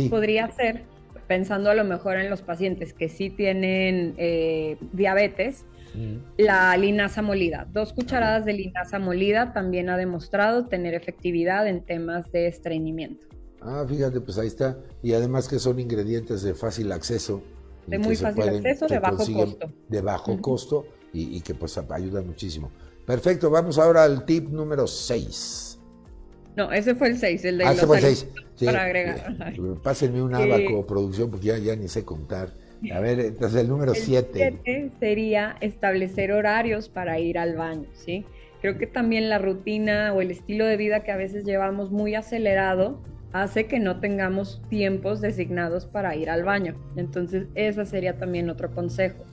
[0.09, 0.83] Podría ser
[1.27, 5.63] pensando a lo mejor en los pacientes que sí tienen eh, diabetes,
[6.37, 7.67] la linaza molida.
[7.71, 13.27] Dos cucharadas de linaza molida también ha demostrado tener efectividad en temas de estreñimiento.
[13.61, 14.77] Ah, fíjate, pues ahí está.
[15.03, 17.43] Y además que son ingredientes de fácil acceso.
[17.87, 19.71] De muy fácil acceso, de bajo costo.
[19.87, 22.71] De bajo costo y, y, que pues ayuda muchísimo.
[23.05, 25.79] Perfecto, vamos ahora al tip número 6.
[26.55, 28.27] No, ese fue el 6, el de ah, ese fue el 6.
[28.65, 29.35] para agregar.
[29.81, 32.53] Pásenme un abaco, producción, porque ya, ya ni sé contar.
[32.89, 34.91] A ver, entonces el número 7.
[34.99, 38.25] sería establecer horarios para ir al baño, ¿sí?
[38.61, 42.15] Creo que también la rutina o el estilo de vida que a veces llevamos muy
[42.15, 42.99] acelerado
[43.33, 46.75] hace que no tengamos tiempos designados para ir al baño.
[46.95, 49.23] Entonces, ese sería también otro consejo.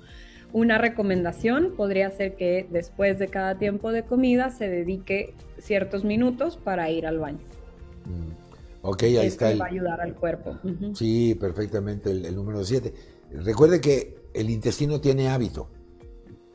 [0.53, 6.57] Una recomendación podría ser que después de cada tiempo de comida se dedique ciertos minutos
[6.57, 7.41] para ir al baño.
[8.07, 8.49] Mm.
[8.83, 9.55] Ok, ahí está.
[9.57, 10.57] va a ayudar al cuerpo.
[10.95, 12.95] Sí, perfectamente, el, número 7.
[13.31, 15.71] Recuerde que el intestino tiene hábito,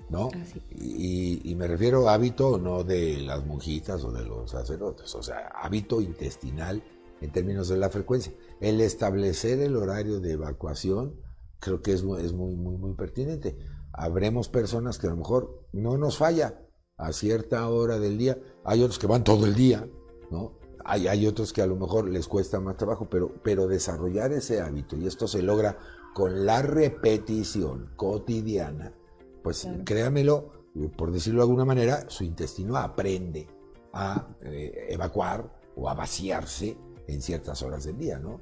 [0.09, 0.29] ¿no?
[0.71, 5.23] Y, y, me refiero a hábito no de las monjitas o de los sacerdotes, o
[5.23, 6.83] sea, hábito intestinal
[7.21, 8.33] en términos de la frecuencia.
[8.59, 11.19] El establecer el horario de evacuación
[11.59, 13.57] creo que es, es muy, muy, muy pertinente
[13.93, 16.59] habremos personas que a lo mejor no nos falla
[16.97, 18.37] a cierta hora del día.
[18.65, 19.87] Hay otros que van todo el día,
[20.31, 20.57] ¿no?
[20.83, 24.59] Hay, hay otros que a lo mejor les cuesta más trabajo, pero, pero desarrollar ese
[24.59, 25.77] hábito, y esto se logra
[26.13, 28.93] con la repetición cotidiana,
[29.41, 30.51] pues créamelo,
[30.95, 33.47] por decirlo de alguna manera, su intestino aprende
[33.93, 38.39] a eh, evacuar o a vaciarse en ciertas horas del día, ¿no?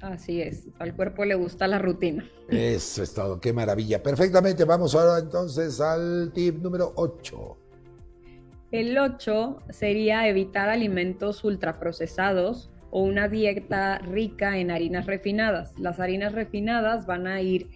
[0.00, 2.28] Así es, al cuerpo le gusta la rutina.
[2.48, 4.02] Eso es todo, qué maravilla.
[4.02, 7.56] Perfectamente, vamos ahora entonces al tip número 8.
[8.70, 15.78] El 8 sería evitar alimentos ultraprocesados o una dieta rica en harinas refinadas.
[15.78, 17.68] Las harinas refinadas van a ir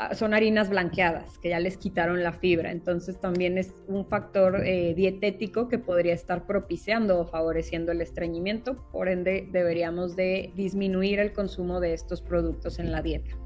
[0.00, 2.70] Ah, son harinas blanqueadas, que ya les quitaron la fibra.
[2.70, 8.76] Entonces también es un factor eh, dietético que podría estar propiciando o favoreciendo el estreñimiento.
[8.92, 13.36] Por ende, deberíamos de disminuir el consumo de estos productos en la dieta.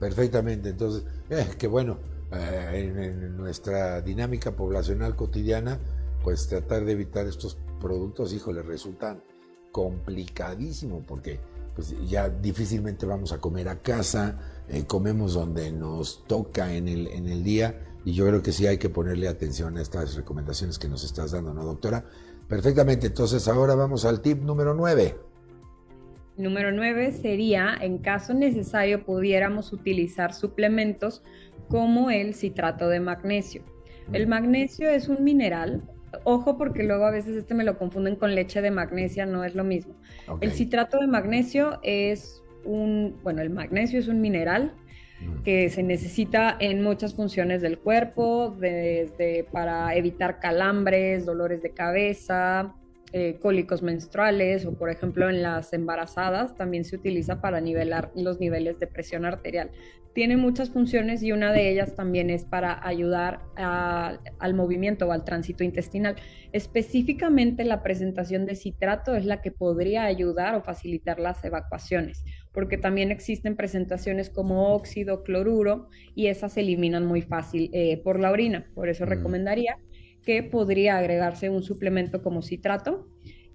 [0.00, 0.70] Perfectamente.
[0.70, 1.98] Entonces, eh, que bueno,
[2.32, 5.78] eh, en, nuestra dinámica poblacional cotidiana,
[6.24, 9.22] pues tratar de evitar estos productos, híjole, resultan
[9.76, 11.38] complicadísimo porque
[11.74, 14.38] pues ya difícilmente vamos a comer a casa,
[14.70, 18.66] eh, comemos donde nos toca en el, en el día y yo creo que sí
[18.66, 22.06] hay que ponerle atención a estas recomendaciones que nos estás dando, ¿no, doctora?
[22.48, 25.14] Perfectamente, entonces ahora vamos al tip número 9.
[26.38, 31.22] Número 9 sería, en caso necesario, pudiéramos utilizar suplementos
[31.68, 33.62] como el citrato de magnesio.
[34.10, 35.82] El magnesio es un mineral,
[36.24, 39.54] ojo porque luego a veces este me lo confunden con leche de magnesia, no es
[39.54, 39.94] lo mismo.
[40.40, 44.72] El citrato de magnesio es un, bueno, el magnesio es un mineral
[45.20, 45.42] mm.
[45.42, 52.74] que se necesita en muchas funciones del cuerpo, desde para evitar calambres, dolores de cabeza,
[53.12, 58.40] eh, cólicos menstruales o por ejemplo en las embarazadas también se utiliza para nivelar los
[58.40, 59.70] niveles de presión arterial.
[60.12, 65.24] Tiene muchas funciones y una de ellas también es para ayudar al movimiento o al
[65.24, 66.16] tránsito intestinal.
[66.52, 72.78] Específicamente la presentación de citrato es la que podría ayudar o facilitar las evacuaciones, porque
[72.78, 78.30] también existen presentaciones como óxido, cloruro y esas se eliminan muy fácil eh, por la
[78.30, 78.66] orina.
[78.74, 79.10] Por eso mm.
[80.26, 83.06] Que podría agregarse un suplemento como citrato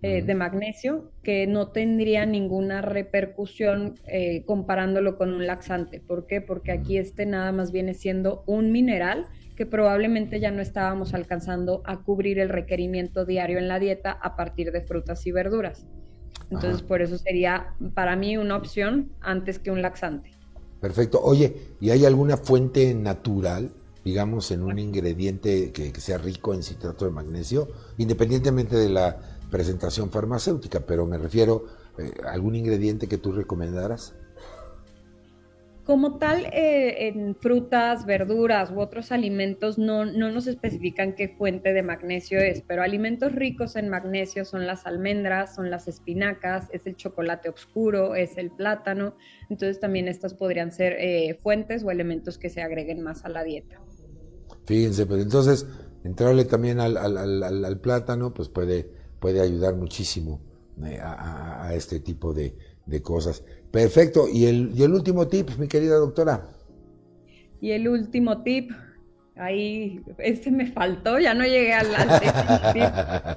[0.02, 6.00] eh, de magnesio que no tendría ninguna repercusión eh, comparándolo con un laxante.
[6.00, 6.42] ¿Por qué?
[6.42, 11.84] Porque aquí este nada más viene siendo un mineral que probablemente ya no estábamos alcanzando
[11.86, 15.86] a cubrir el requerimiento diario en la dieta a partir de frutas y verduras.
[16.50, 20.32] Entonces, por eso sería para mí una opción antes que un laxante.
[20.82, 21.22] Perfecto.
[21.22, 23.70] Oye, ¿y hay alguna fuente natural
[24.04, 29.18] digamos, en un ingrediente que, sea rico en citrato de magnesio, independientemente de la
[29.50, 31.66] presentación farmacéutica, pero me refiero
[31.98, 34.14] a eh, algún ingrediente que tú recomendaras.
[35.91, 41.73] Como tal, eh, en frutas, verduras u otros alimentos no, no, nos especifican qué fuente
[41.73, 46.88] de magnesio es, pero alimentos ricos en magnesio son las almendras, son las espinacas, es
[46.88, 49.17] el chocolate oscuro, es el plátano.
[49.49, 53.43] Entonces también estas podrían ser eh, fuentes o elementos que se agreguen más a la
[53.43, 53.82] dieta.
[54.63, 55.67] Fíjense, pues entonces
[56.06, 60.39] entrarle también al, plátano, pues puede, puede ayudar muchísimo
[60.86, 62.56] eh, a, este tipo de,
[63.01, 63.43] cosas.
[63.72, 64.28] Perfecto.
[64.32, 66.50] ¿Y el, ¿Y el último tip, mi querida doctora?
[67.62, 68.72] Y el último tip,
[69.36, 71.88] ahí, este me faltó, ya no llegué al,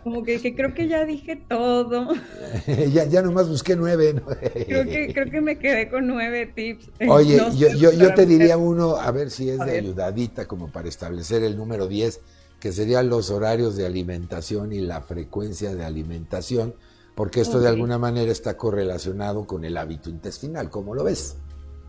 [0.03, 2.09] como que, creo que ya dije todo.
[2.93, 4.15] ya, ya nomás busqué nueve.
[4.67, 6.91] creo, que, creo que me quedé con nueve tips.
[7.09, 10.89] Oye, yo, yo, yo te diría uno, a ver si es de ayudadita, como para
[10.89, 12.21] establecer el número 10,
[12.61, 16.75] que serían los horarios de alimentación y la frecuencia de alimentación,
[17.15, 21.37] porque esto de alguna manera está correlacionado con el hábito intestinal, ¿cómo lo ves?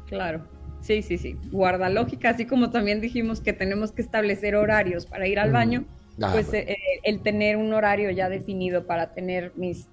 [0.07, 0.43] Claro.
[0.81, 1.35] Sí, sí, sí.
[1.51, 5.85] Guarda lógica, así como también dijimos que tenemos que establecer horarios para ir al baño,
[6.21, 9.87] ah, pues eh, eh, el tener un horario ya definido para tener mis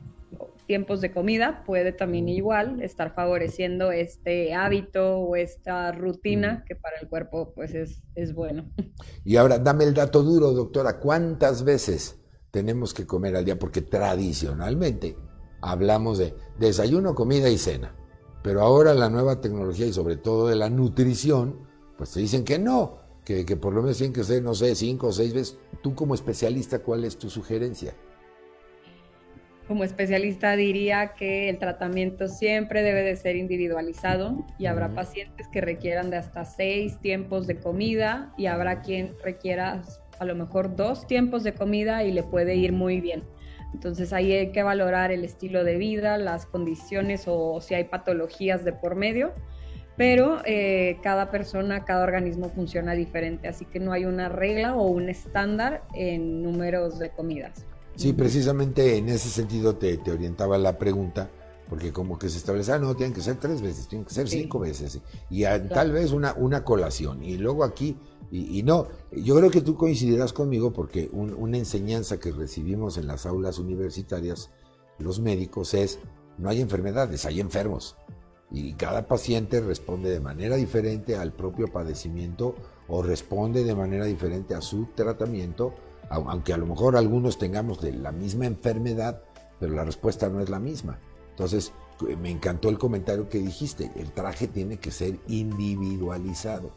[0.66, 6.98] tiempos de comida puede también igual estar favoreciendo este hábito o esta rutina que para
[7.00, 8.70] el cuerpo pues es, es bueno.
[9.24, 13.58] Y ahora dame el dato duro, doctora, ¿cuántas veces tenemos que comer al día?
[13.58, 15.16] Porque tradicionalmente
[15.62, 17.94] hablamos de desayuno, comida y cena.
[18.42, 21.60] Pero ahora la nueva tecnología y sobre todo de la nutrición,
[21.96, 25.08] pues te dicen que no, que, por lo menos tienen que ser, no sé, cinco
[25.08, 25.58] o seis veces.
[25.80, 27.94] Tú como especialista, ¿cuál es tu sugerencia?
[29.68, 35.60] Como especialista diría que el tratamiento siempre debe de ser individualizado y habrá pacientes que
[35.60, 39.82] requieran de hasta seis tiempos de comida y habrá quien requiera
[40.18, 43.22] a lo mejor dos tiempos de comida y le puede ir muy bien.
[43.74, 48.64] Entonces ahí hay que valorar el estilo de vida, las condiciones o si hay patologías
[48.64, 49.32] de por medio.
[49.96, 54.88] pero eh, cada persona, cada organismo funciona diferente, así que no hay una regla o
[54.88, 57.66] un estándar en números de comidas.
[57.94, 61.30] Sí, precisamente en ese sentido te, orientaba la pregunta,
[61.68, 64.28] porque como que se establece, ah, no, tienen que ser tres veces, tienen que ser
[64.28, 64.98] cinco veces,
[65.30, 67.96] y tal vez una, una colación, y luego aquí,
[68.34, 73.26] y, no, yo creo que tú coincidirás conmigo porque una enseñanza que recibimos en las
[73.26, 74.50] aulas universitarias,
[74.98, 75.98] los médicos, es,
[76.38, 77.94] no hay enfermedades, hay enfermos
[78.50, 82.54] y cada paciente responde de manera diferente al propio padecimiento
[82.88, 85.74] o responde de manera diferente a su tratamiento,
[86.08, 89.22] aunque a lo mejor algunos tengamos de la misma enfermedad,
[89.58, 90.98] pero la respuesta no es la misma.
[91.30, 91.72] Entonces,
[92.20, 96.72] me encantó el comentario que dijiste, el traje tiene que ser individualizado.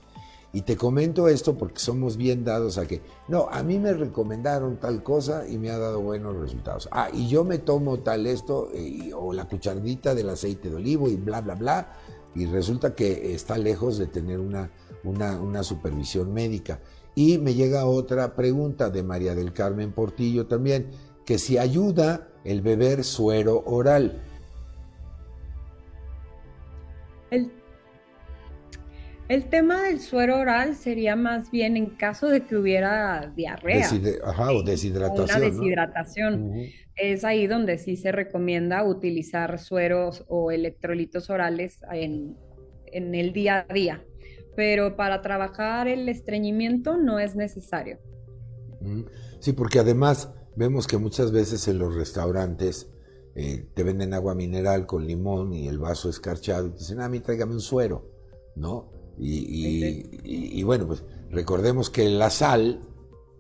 [0.56, 4.78] Y te comento esto porque somos bien dados a que, no, a mí me recomendaron
[4.78, 6.88] tal cosa y me ha dado buenos resultados.
[6.94, 11.10] Ah, y yo me tomo tal esto, eh, o la cucharadita del aceite de olivo
[11.10, 11.94] y bla, bla, bla,
[12.36, 14.72] y resulta que está lejos de tener una,
[15.04, 16.80] una, una supervisión médica.
[17.16, 20.90] Y me llega otra pregunta de María del Carmen Portillo también,
[21.26, 24.24] que si ayuda el beber suero oral.
[29.28, 33.90] El tema del suero oral sería más bien en caso de que hubiera diarrea.
[34.24, 35.24] ajá, o deshidratación.
[35.24, 36.54] Una deshidratación.
[36.96, 42.38] Es ahí donde sí se recomienda utilizar sueros o electrolitos orales en,
[42.92, 44.06] el día a día.
[44.56, 47.98] Pero para trabajar el estreñimiento no es necesario.
[49.40, 52.92] Sí, porque además vemos que muchas veces en los restaurantes
[53.36, 57.06] eh, te venden agua mineral con limón y el vaso escarchado y te dicen, ah,
[57.06, 58.10] a mí tráigame un suero,
[58.56, 58.95] ¿no?
[59.18, 62.82] Y, bueno, pues recordemos que la sal,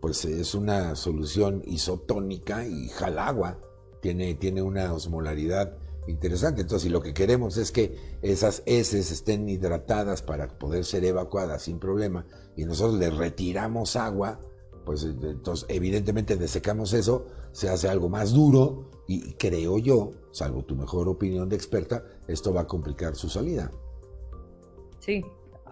[0.01, 3.59] pues es una solución isotónica y jala agua,
[4.01, 6.61] tiene, tiene una osmolaridad interesante.
[6.61, 11.63] Entonces, si lo que queremos es que esas heces estén hidratadas para poder ser evacuadas
[11.63, 14.39] sin problema, y nosotros le retiramos agua,
[14.85, 20.75] pues entonces evidentemente desecamos eso, se hace algo más duro y creo yo, salvo tu
[20.75, 23.71] mejor opinión de experta, esto va a complicar su salida.
[24.99, 25.23] Sí,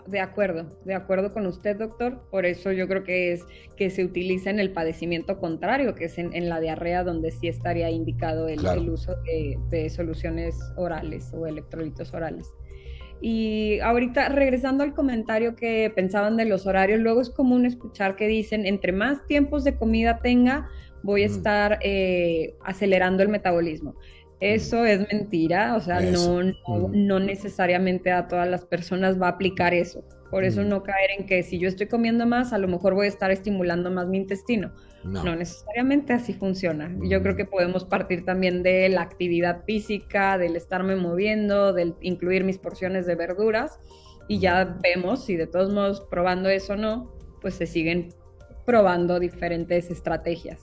[0.08, 2.22] de acuerdo, de acuerdo con usted, doctor.
[2.30, 3.46] Por eso yo creo que es
[3.78, 7.90] que se utiliza en el padecimiento contrario, que es en, la diarrea, donde sí estaría
[7.90, 12.52] indicado el, uso de, soluciones orales o electrolitos orales.
[13.22, 18.28] Y ahorita, regresando al comentario que pensaban de los horarios, luego es común escuchar que
[18.28, 20.68] dicen, entre más tiempos de comida tenga,
[21.04, 23.96] voy a estar eh, acelerando el metabolismo.
[24.44, 29.74] Eso es mentira, o sea, no, no, necesariamente a todas las personas va a aplicar
[29.74, 30.04] eso.
[30.30, 33.06] Por eso no caer en que si yo estoy comiendo más, a lo mejor voy
[33.06, 34.74] a estar estimulando más mi intestino.
[35.06, 36.94] No, necesariamente así funciona.
[37.04, 42.44] Yo creo que podemos partir también de la actividad física, del estarme moviendo, del incluir
[42.44, 43.80] mis porciones de verduras
[44.28, 48.14] y ya vemos si de todos modos probando eso o no, pues se siguen
[48.66, 50.60] probando diferentes estrategias.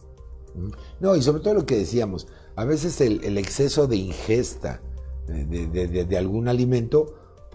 [1.01, 2.27] No, y sobre todo lo que decíamos,
[2.57, 4.83] a veces el, exceso de ingesta
[5.27, 7.15] de, algún alimento,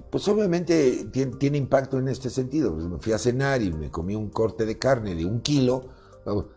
[0.10, 2.74] pues obviamente tiene, impacto en este sentido.
[2.74, 5.89] Pues me fui a cenar y me comí un corte de carne de un kilo,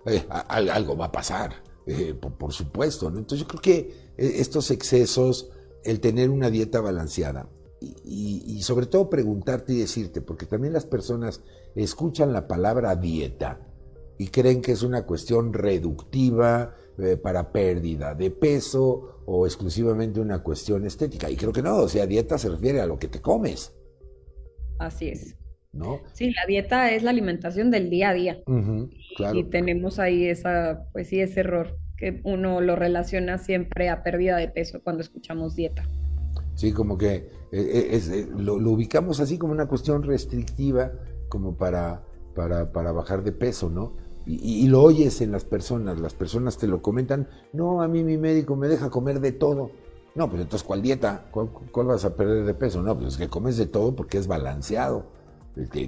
[0.06, 3.08] eh, algo va a pasar, eh, por, supuesto.
[3.08, 3.78] Entonces yo creo que
[4.16, 5.50] eh, estos excesos,
[5.84, 7.48] el tener una dieta balanceada,
[7.80, 11.42] y, sobre todo preguntarte y decirte, porque también las personas
[11.76, 13.60] escuchan la palabra dieta
[14.18, 20.42] y creen que es una cuestión reductiva, eh, para pérdida de peso o exclusivamente una
[20.42, 21.30] cuestión estética.
[21.30, 23.72] Y creo que no, o sea, dieta se refiere a lo que te comes.
[24.78, 25.36] Así es.
[25.72, 26.00] ¿No?
[26.12, 28.42] Sí, la dieta es la alimentación del día a día.
[29.34, 34.36] Y tenemos ahí esa, pues sí, ese error que uno lo relaciona siempre a pérdida
[34.36, 35.88] de peso cuando escuchamos dieta.
[36.54, 40.92] Sí, como que eh, eh, lo, ubicamos así como una cuestión restrictiva,
[41.28, 42.02] como para,
[42.34, 43.96] para, para bajar de peso, ¿no?
[44.28, 48.18] Y, lo oyes en las personas, las personas te lo comentan, no, a mí mi
[48.18, 49.70] médico me deja comer de todo.
[50.14, 51.30] No, pues entonces, ¿cuál dieta?
[51.30, 52.82] ¿Cuál, vas a perder de peso?
[52.82, 55.06] No, pues es que comes de todo porque es balanceado.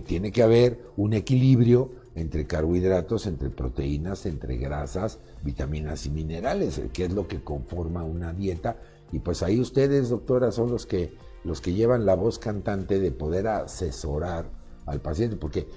[0.07, 7.05] Tiene que haber un equilibrio entre carbohidratos, entre proteínas, entre grasas, vitaminas y minerales, que
[7.05, 8.79] es lo que conforma una dieta.
[9.13, 11.13] Y pues ahí ustedes, doctora, son los que,
[11.45, 14.51] los que llevan la voz cantante de poder asesorar
[14.87, 15.69] al paciente, porque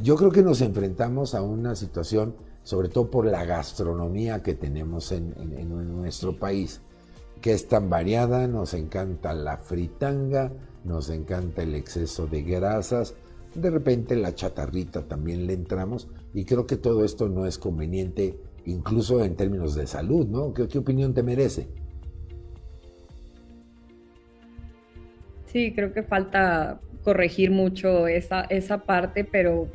[0.00, 5.12] yo creo que nos enfrentamos a una situación, sobre todo por la gastronomía que tenemos
[5.12, 5.34] en,
[5.96, 6.80] nuestro país,
[7.40, 10.52] que es tan variada, nos encanta la fritanga,
[10.84, 13.14] nos encanta el exceso de grasas,
[13.54, 18.40] de repente la chatarrita también le entramos y creo que todo esto no es conveniente
[18.64, 20.52] incluso en términos de salud, ¿no?
[20.52, 21.68] qué opinión te merece?
[25.46, 29.68] Sí, creo que falta corregir mucho esa, esa parte, pero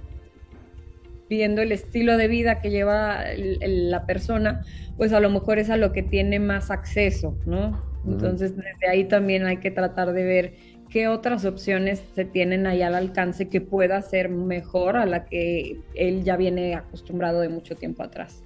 [1.30, 4.64] viendo el estilo de vida que lleva la persona,
[4.98, 7.88] pues a lo mejor es a lo que tiene más acceso, ¿no?
[8.08, 10.54] Entonces, desde ahí también hay que tratar de ver
[10.90, 15.78] qué otras opciones se tienen ahí al alcance que pueda ser mejor a la que
[15.96, 18.44] él ya viene acostumbrado de mucho tiempo atrás.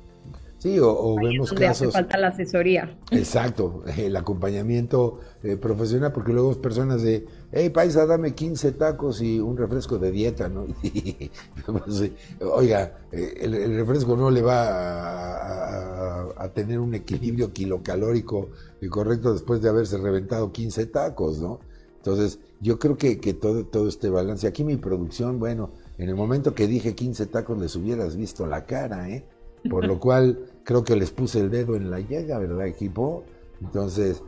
[0.63, 1.89] Sí, o, vemos casos.
[1.89, 2.97] Hace falta la asesoría.
[3.11, 9.41] Exacto, el acompañamiento eh, profesional, porque luego personas de, hey, paisa, dame 15 tacos y
[9.41, 10.65] un refresco de dieta, ¿no?
[11.65, 18.47] Pues, oiga, eh, el, refresco no le va a, tener un equilibrio kilocalórico
[18.79, 21.59] y correcto después de haberse reventado 15 tacos, ¿no?
[21.97, 24.47] Entonces, yo creo que, que todo, todo este balance.
[24.47, 28.65] Aquí mi producción, bueno, en el momento que dije 15 tacos les hubieras visto la
[28.65, 29.25] cara, ¿eh?
[29.69, 33.23] Por lo cual creo que les puse el dedo en la llaga, ¿verdad, equipo?
[33.61, 34.21] Entonces,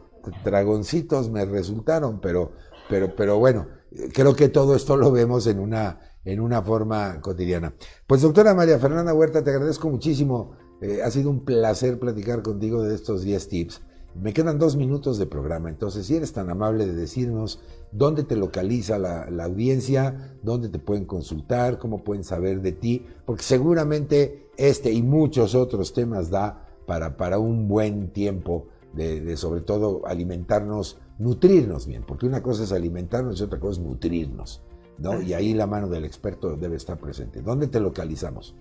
[0.43, 2.51] dragoncitos me resultaron, pero,
[2.89, 3.67] pero, pero bueno,
[4.13, 7.73] creo que todo esto lo vemos en una, en una forma cotidiana.
[8.07, 10.55] Pues doctora María Fernanda Huerta, te agradezco muchísimo.
[10.81, 13.81] Eh, ha sido un placer platicar contigo de estos 10 tips.
[14.21, 17.59] Me quedan dos minutos de programa, entonces si eres tan amable de decirnos
[17.91, 23.43] dónde te localiza la, audiencia, dónde te pueden consultar, cómo pueden saber de ti, porque
[23.43, 30.07] seguramente este y muchos otros temas da para, para un buen tiempo de, sobre todo
[30.07, 34.61] alimentarnos, nutrirnos bien, porque una cosa es alimentarnos y otra cosa es nutrirnos,
[34.97, 35.21] ¿no?
[35.21, 37.41] Y ahí la mano del experto debe estar presente.
[37.41, 38.55] ¿Dónde te localizamos?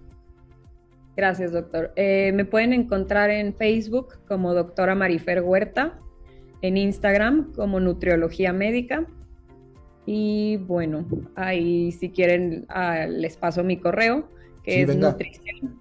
[1.17, 1.93] Gracias, doctor.
[1.97, 6.01] Eh, me pueden encontrar en Facebook como doctora Marifer Huerta,
[6.61, 9.07] en Instagram como Nutriología Médica.
[10.07, 11.07] Y bueno,
[11.37, 14.29] ahí si quieren ah, les paso mi correo,
[14.62, 15.81] que es nutrición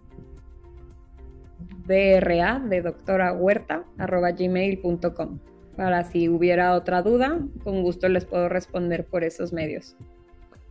[1.86, 5.40] DRA de doctora Huerta arroba gmail.com.
[5.76, 9.96] Para si hubiera otra duda, con gusto les puedo responder por esos medios.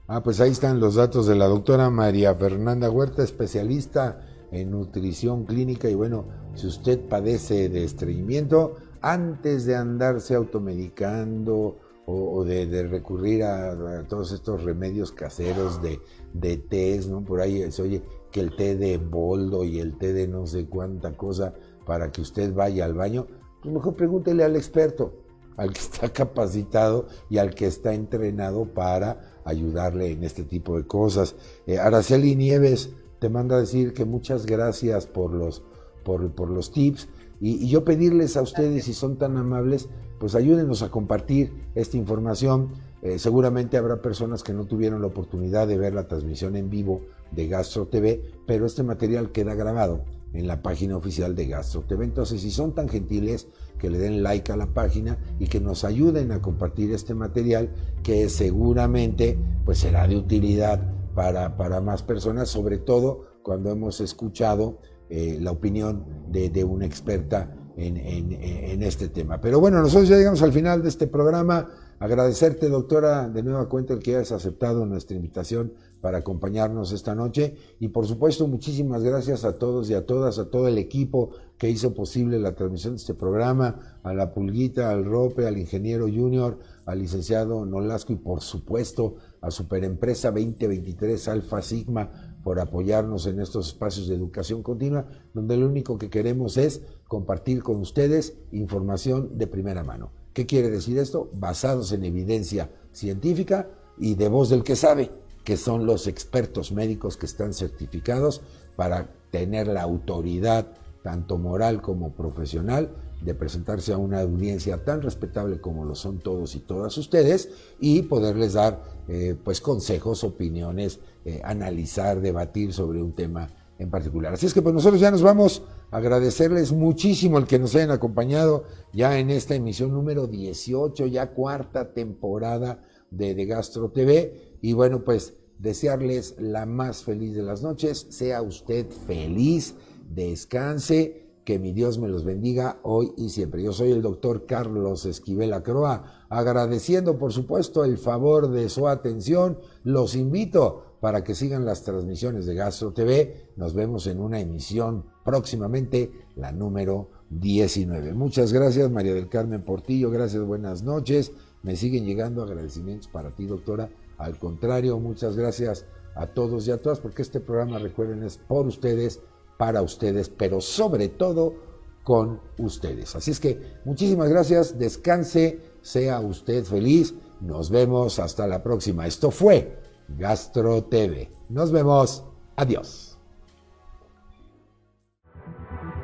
[0.07, 4.21] Ah, pues ahí están los datos de la doctora María Fernanda Huerta, especialista
[4.53, 12.45] en nutrición clínica y bueno, si usted padece de estreñimiento, antes de andarse automedicando o,
[12.45, 16.01] de, recurrir a, todos estos remedios caseros de,
[16.35, 17.25] de tés, ¿no?
[17.25, 20.67] Por ahí se oye que el té de boldo y el té de no sé
[20.67, 21.55] cuánta cosa
[21.87, 23.27] para que usted vaya al baño,
[23.63, 25.15] pues mejor pregúntele al experto,
[25.57, 30.87] al que está capacitado y al que está entrenado para ayudarle en este tipo de
[30.87, 31.35] cosas.
[31.67, 32.91] Eh, Araceli Nieves,
[33.23, 35.62] te manda a decir que muchas gracias por los,
[36.03, 37.09] por, los tips
[37.41, 42.70] y, yo pedirles a ustedes, si son tan amables, pues ayúdenos a compartir esta información.
[43.01, 47.03] Eh, seguramente habrá personas que no tuvieron la oportunidad de ver la transmisión en vivo
[47.31, 52.05] de Gastro TV, pero este material queda grabado en la página oficial de Gastro TV.
[52.05, 53.47] Entonces, si son tan gentiles,
[53.79, 57.70] que le den like a la página y que nos ayuden a compartir este material
[58.03, 64.79] que seguramente pues será de utilidad para, para más personas, sobre todo cuando hemos escuchado
[65.11, 69.41] eh, la opinión de, de una experta en, en, en, este tema.
[69.41, 71.69] Pero bueno, nosotros ya llegamos al final de este programa.
[71.99, 77.55] Agradecerte, doctora, de nueva cuenta el que hayas aceptado nuestra invitación para acompañarnos esta noche.
[77.79, 81.71] Y por supuesto, muchísimas gracias a todos y a todas, a todo el equipo que
[81.71, 86.59] hizo posible la transmisión de este programa, a la Pulguita, al Rope, al ingeniero Junior,
[86.87, 93.68] al licenciado Nolasco y por supuesto a Superempresa 2023 Alfa Sigma por apoyarnos en estos
[93.68, 99.47] espacios de educación continua, donde lo único que queremos es compartir con ustedes información de
[99.47, 100.11] primera mano.
[100.33, 101.30] ¿Qué quiere decir esto?
[101.35, 103.68] Basados en evidencia científica
[103.99, 105.11] y de voz del que sabe,
[105.45, 108.43] que son los expertos médicos que están certificados
[108.76, 112.91] para tener la autoridad, tanto moral como profesional,
[113.25, 117.51] de presentarse a una audiencia tan respetable como lo son todos y todas ustedes
[117.81, 123.49] y poderles dar eh, pues consejos, opiniones, eh, analizar, debatir sobre un tema
[123.79, 124.33] en particular.
[124.33, 125.62] Así es que pues nosotros ya nos vamos.
[125.91, 131.31] A agradecerles muchísimo el que nos hayan acompañado ya en esta emisión número 18, ya
[131.31, 137.62] cuarta temporada de, de Gastro TV y bueno pues desearles la más feliz de las
[137.62, 139.75] noches, sea usted feliz,
[140.09, 143.62] descanse que mi Dios me los bendiga hoy y siempre.
[143.62, 149.59] Yo soy el doctor Carlos Esquivel Acroa, agradeciendo por supuesto el favor de su atención.
[149.82, 153.51] Los invito para que sigan las transmisiones de Gastro TV.
[153.57, 158.12] Nos vemos en una emisión próximamente, la número 19.
[158.14, 161.32] Muchas gracias María del Carmen Portillo, gracias, buenas noches.
[161.62, 163.90] Me siguen llegando agradecimientos para ti, doctora.
[164.18, 168.66] Al contrario, muchas gracias a todos y a todas, porque este programa, recuerden, es por
[168.66, 169.20] ustedes
[169.63, 171.55] para ustedes, pero sobre todo
[172.03, 173.15] con ustedes.
[173.15, 179.07] Así es que muchísimas gracias, descanse, sea usted feliz, nos vemos hasta la próxima.
[179.07, 179.79] Esto fue
[180.19, 181.31] Gastro TV.
[181.49, 182.25] Nos vemos,
[182.57, 183.17] adiós.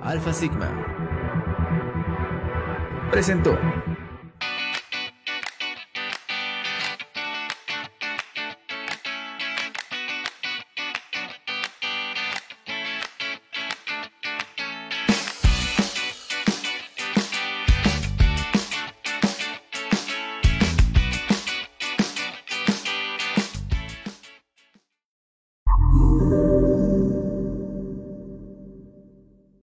[0.02, 0.70] Alfa Sigma
[3.10, 3.58] presentó.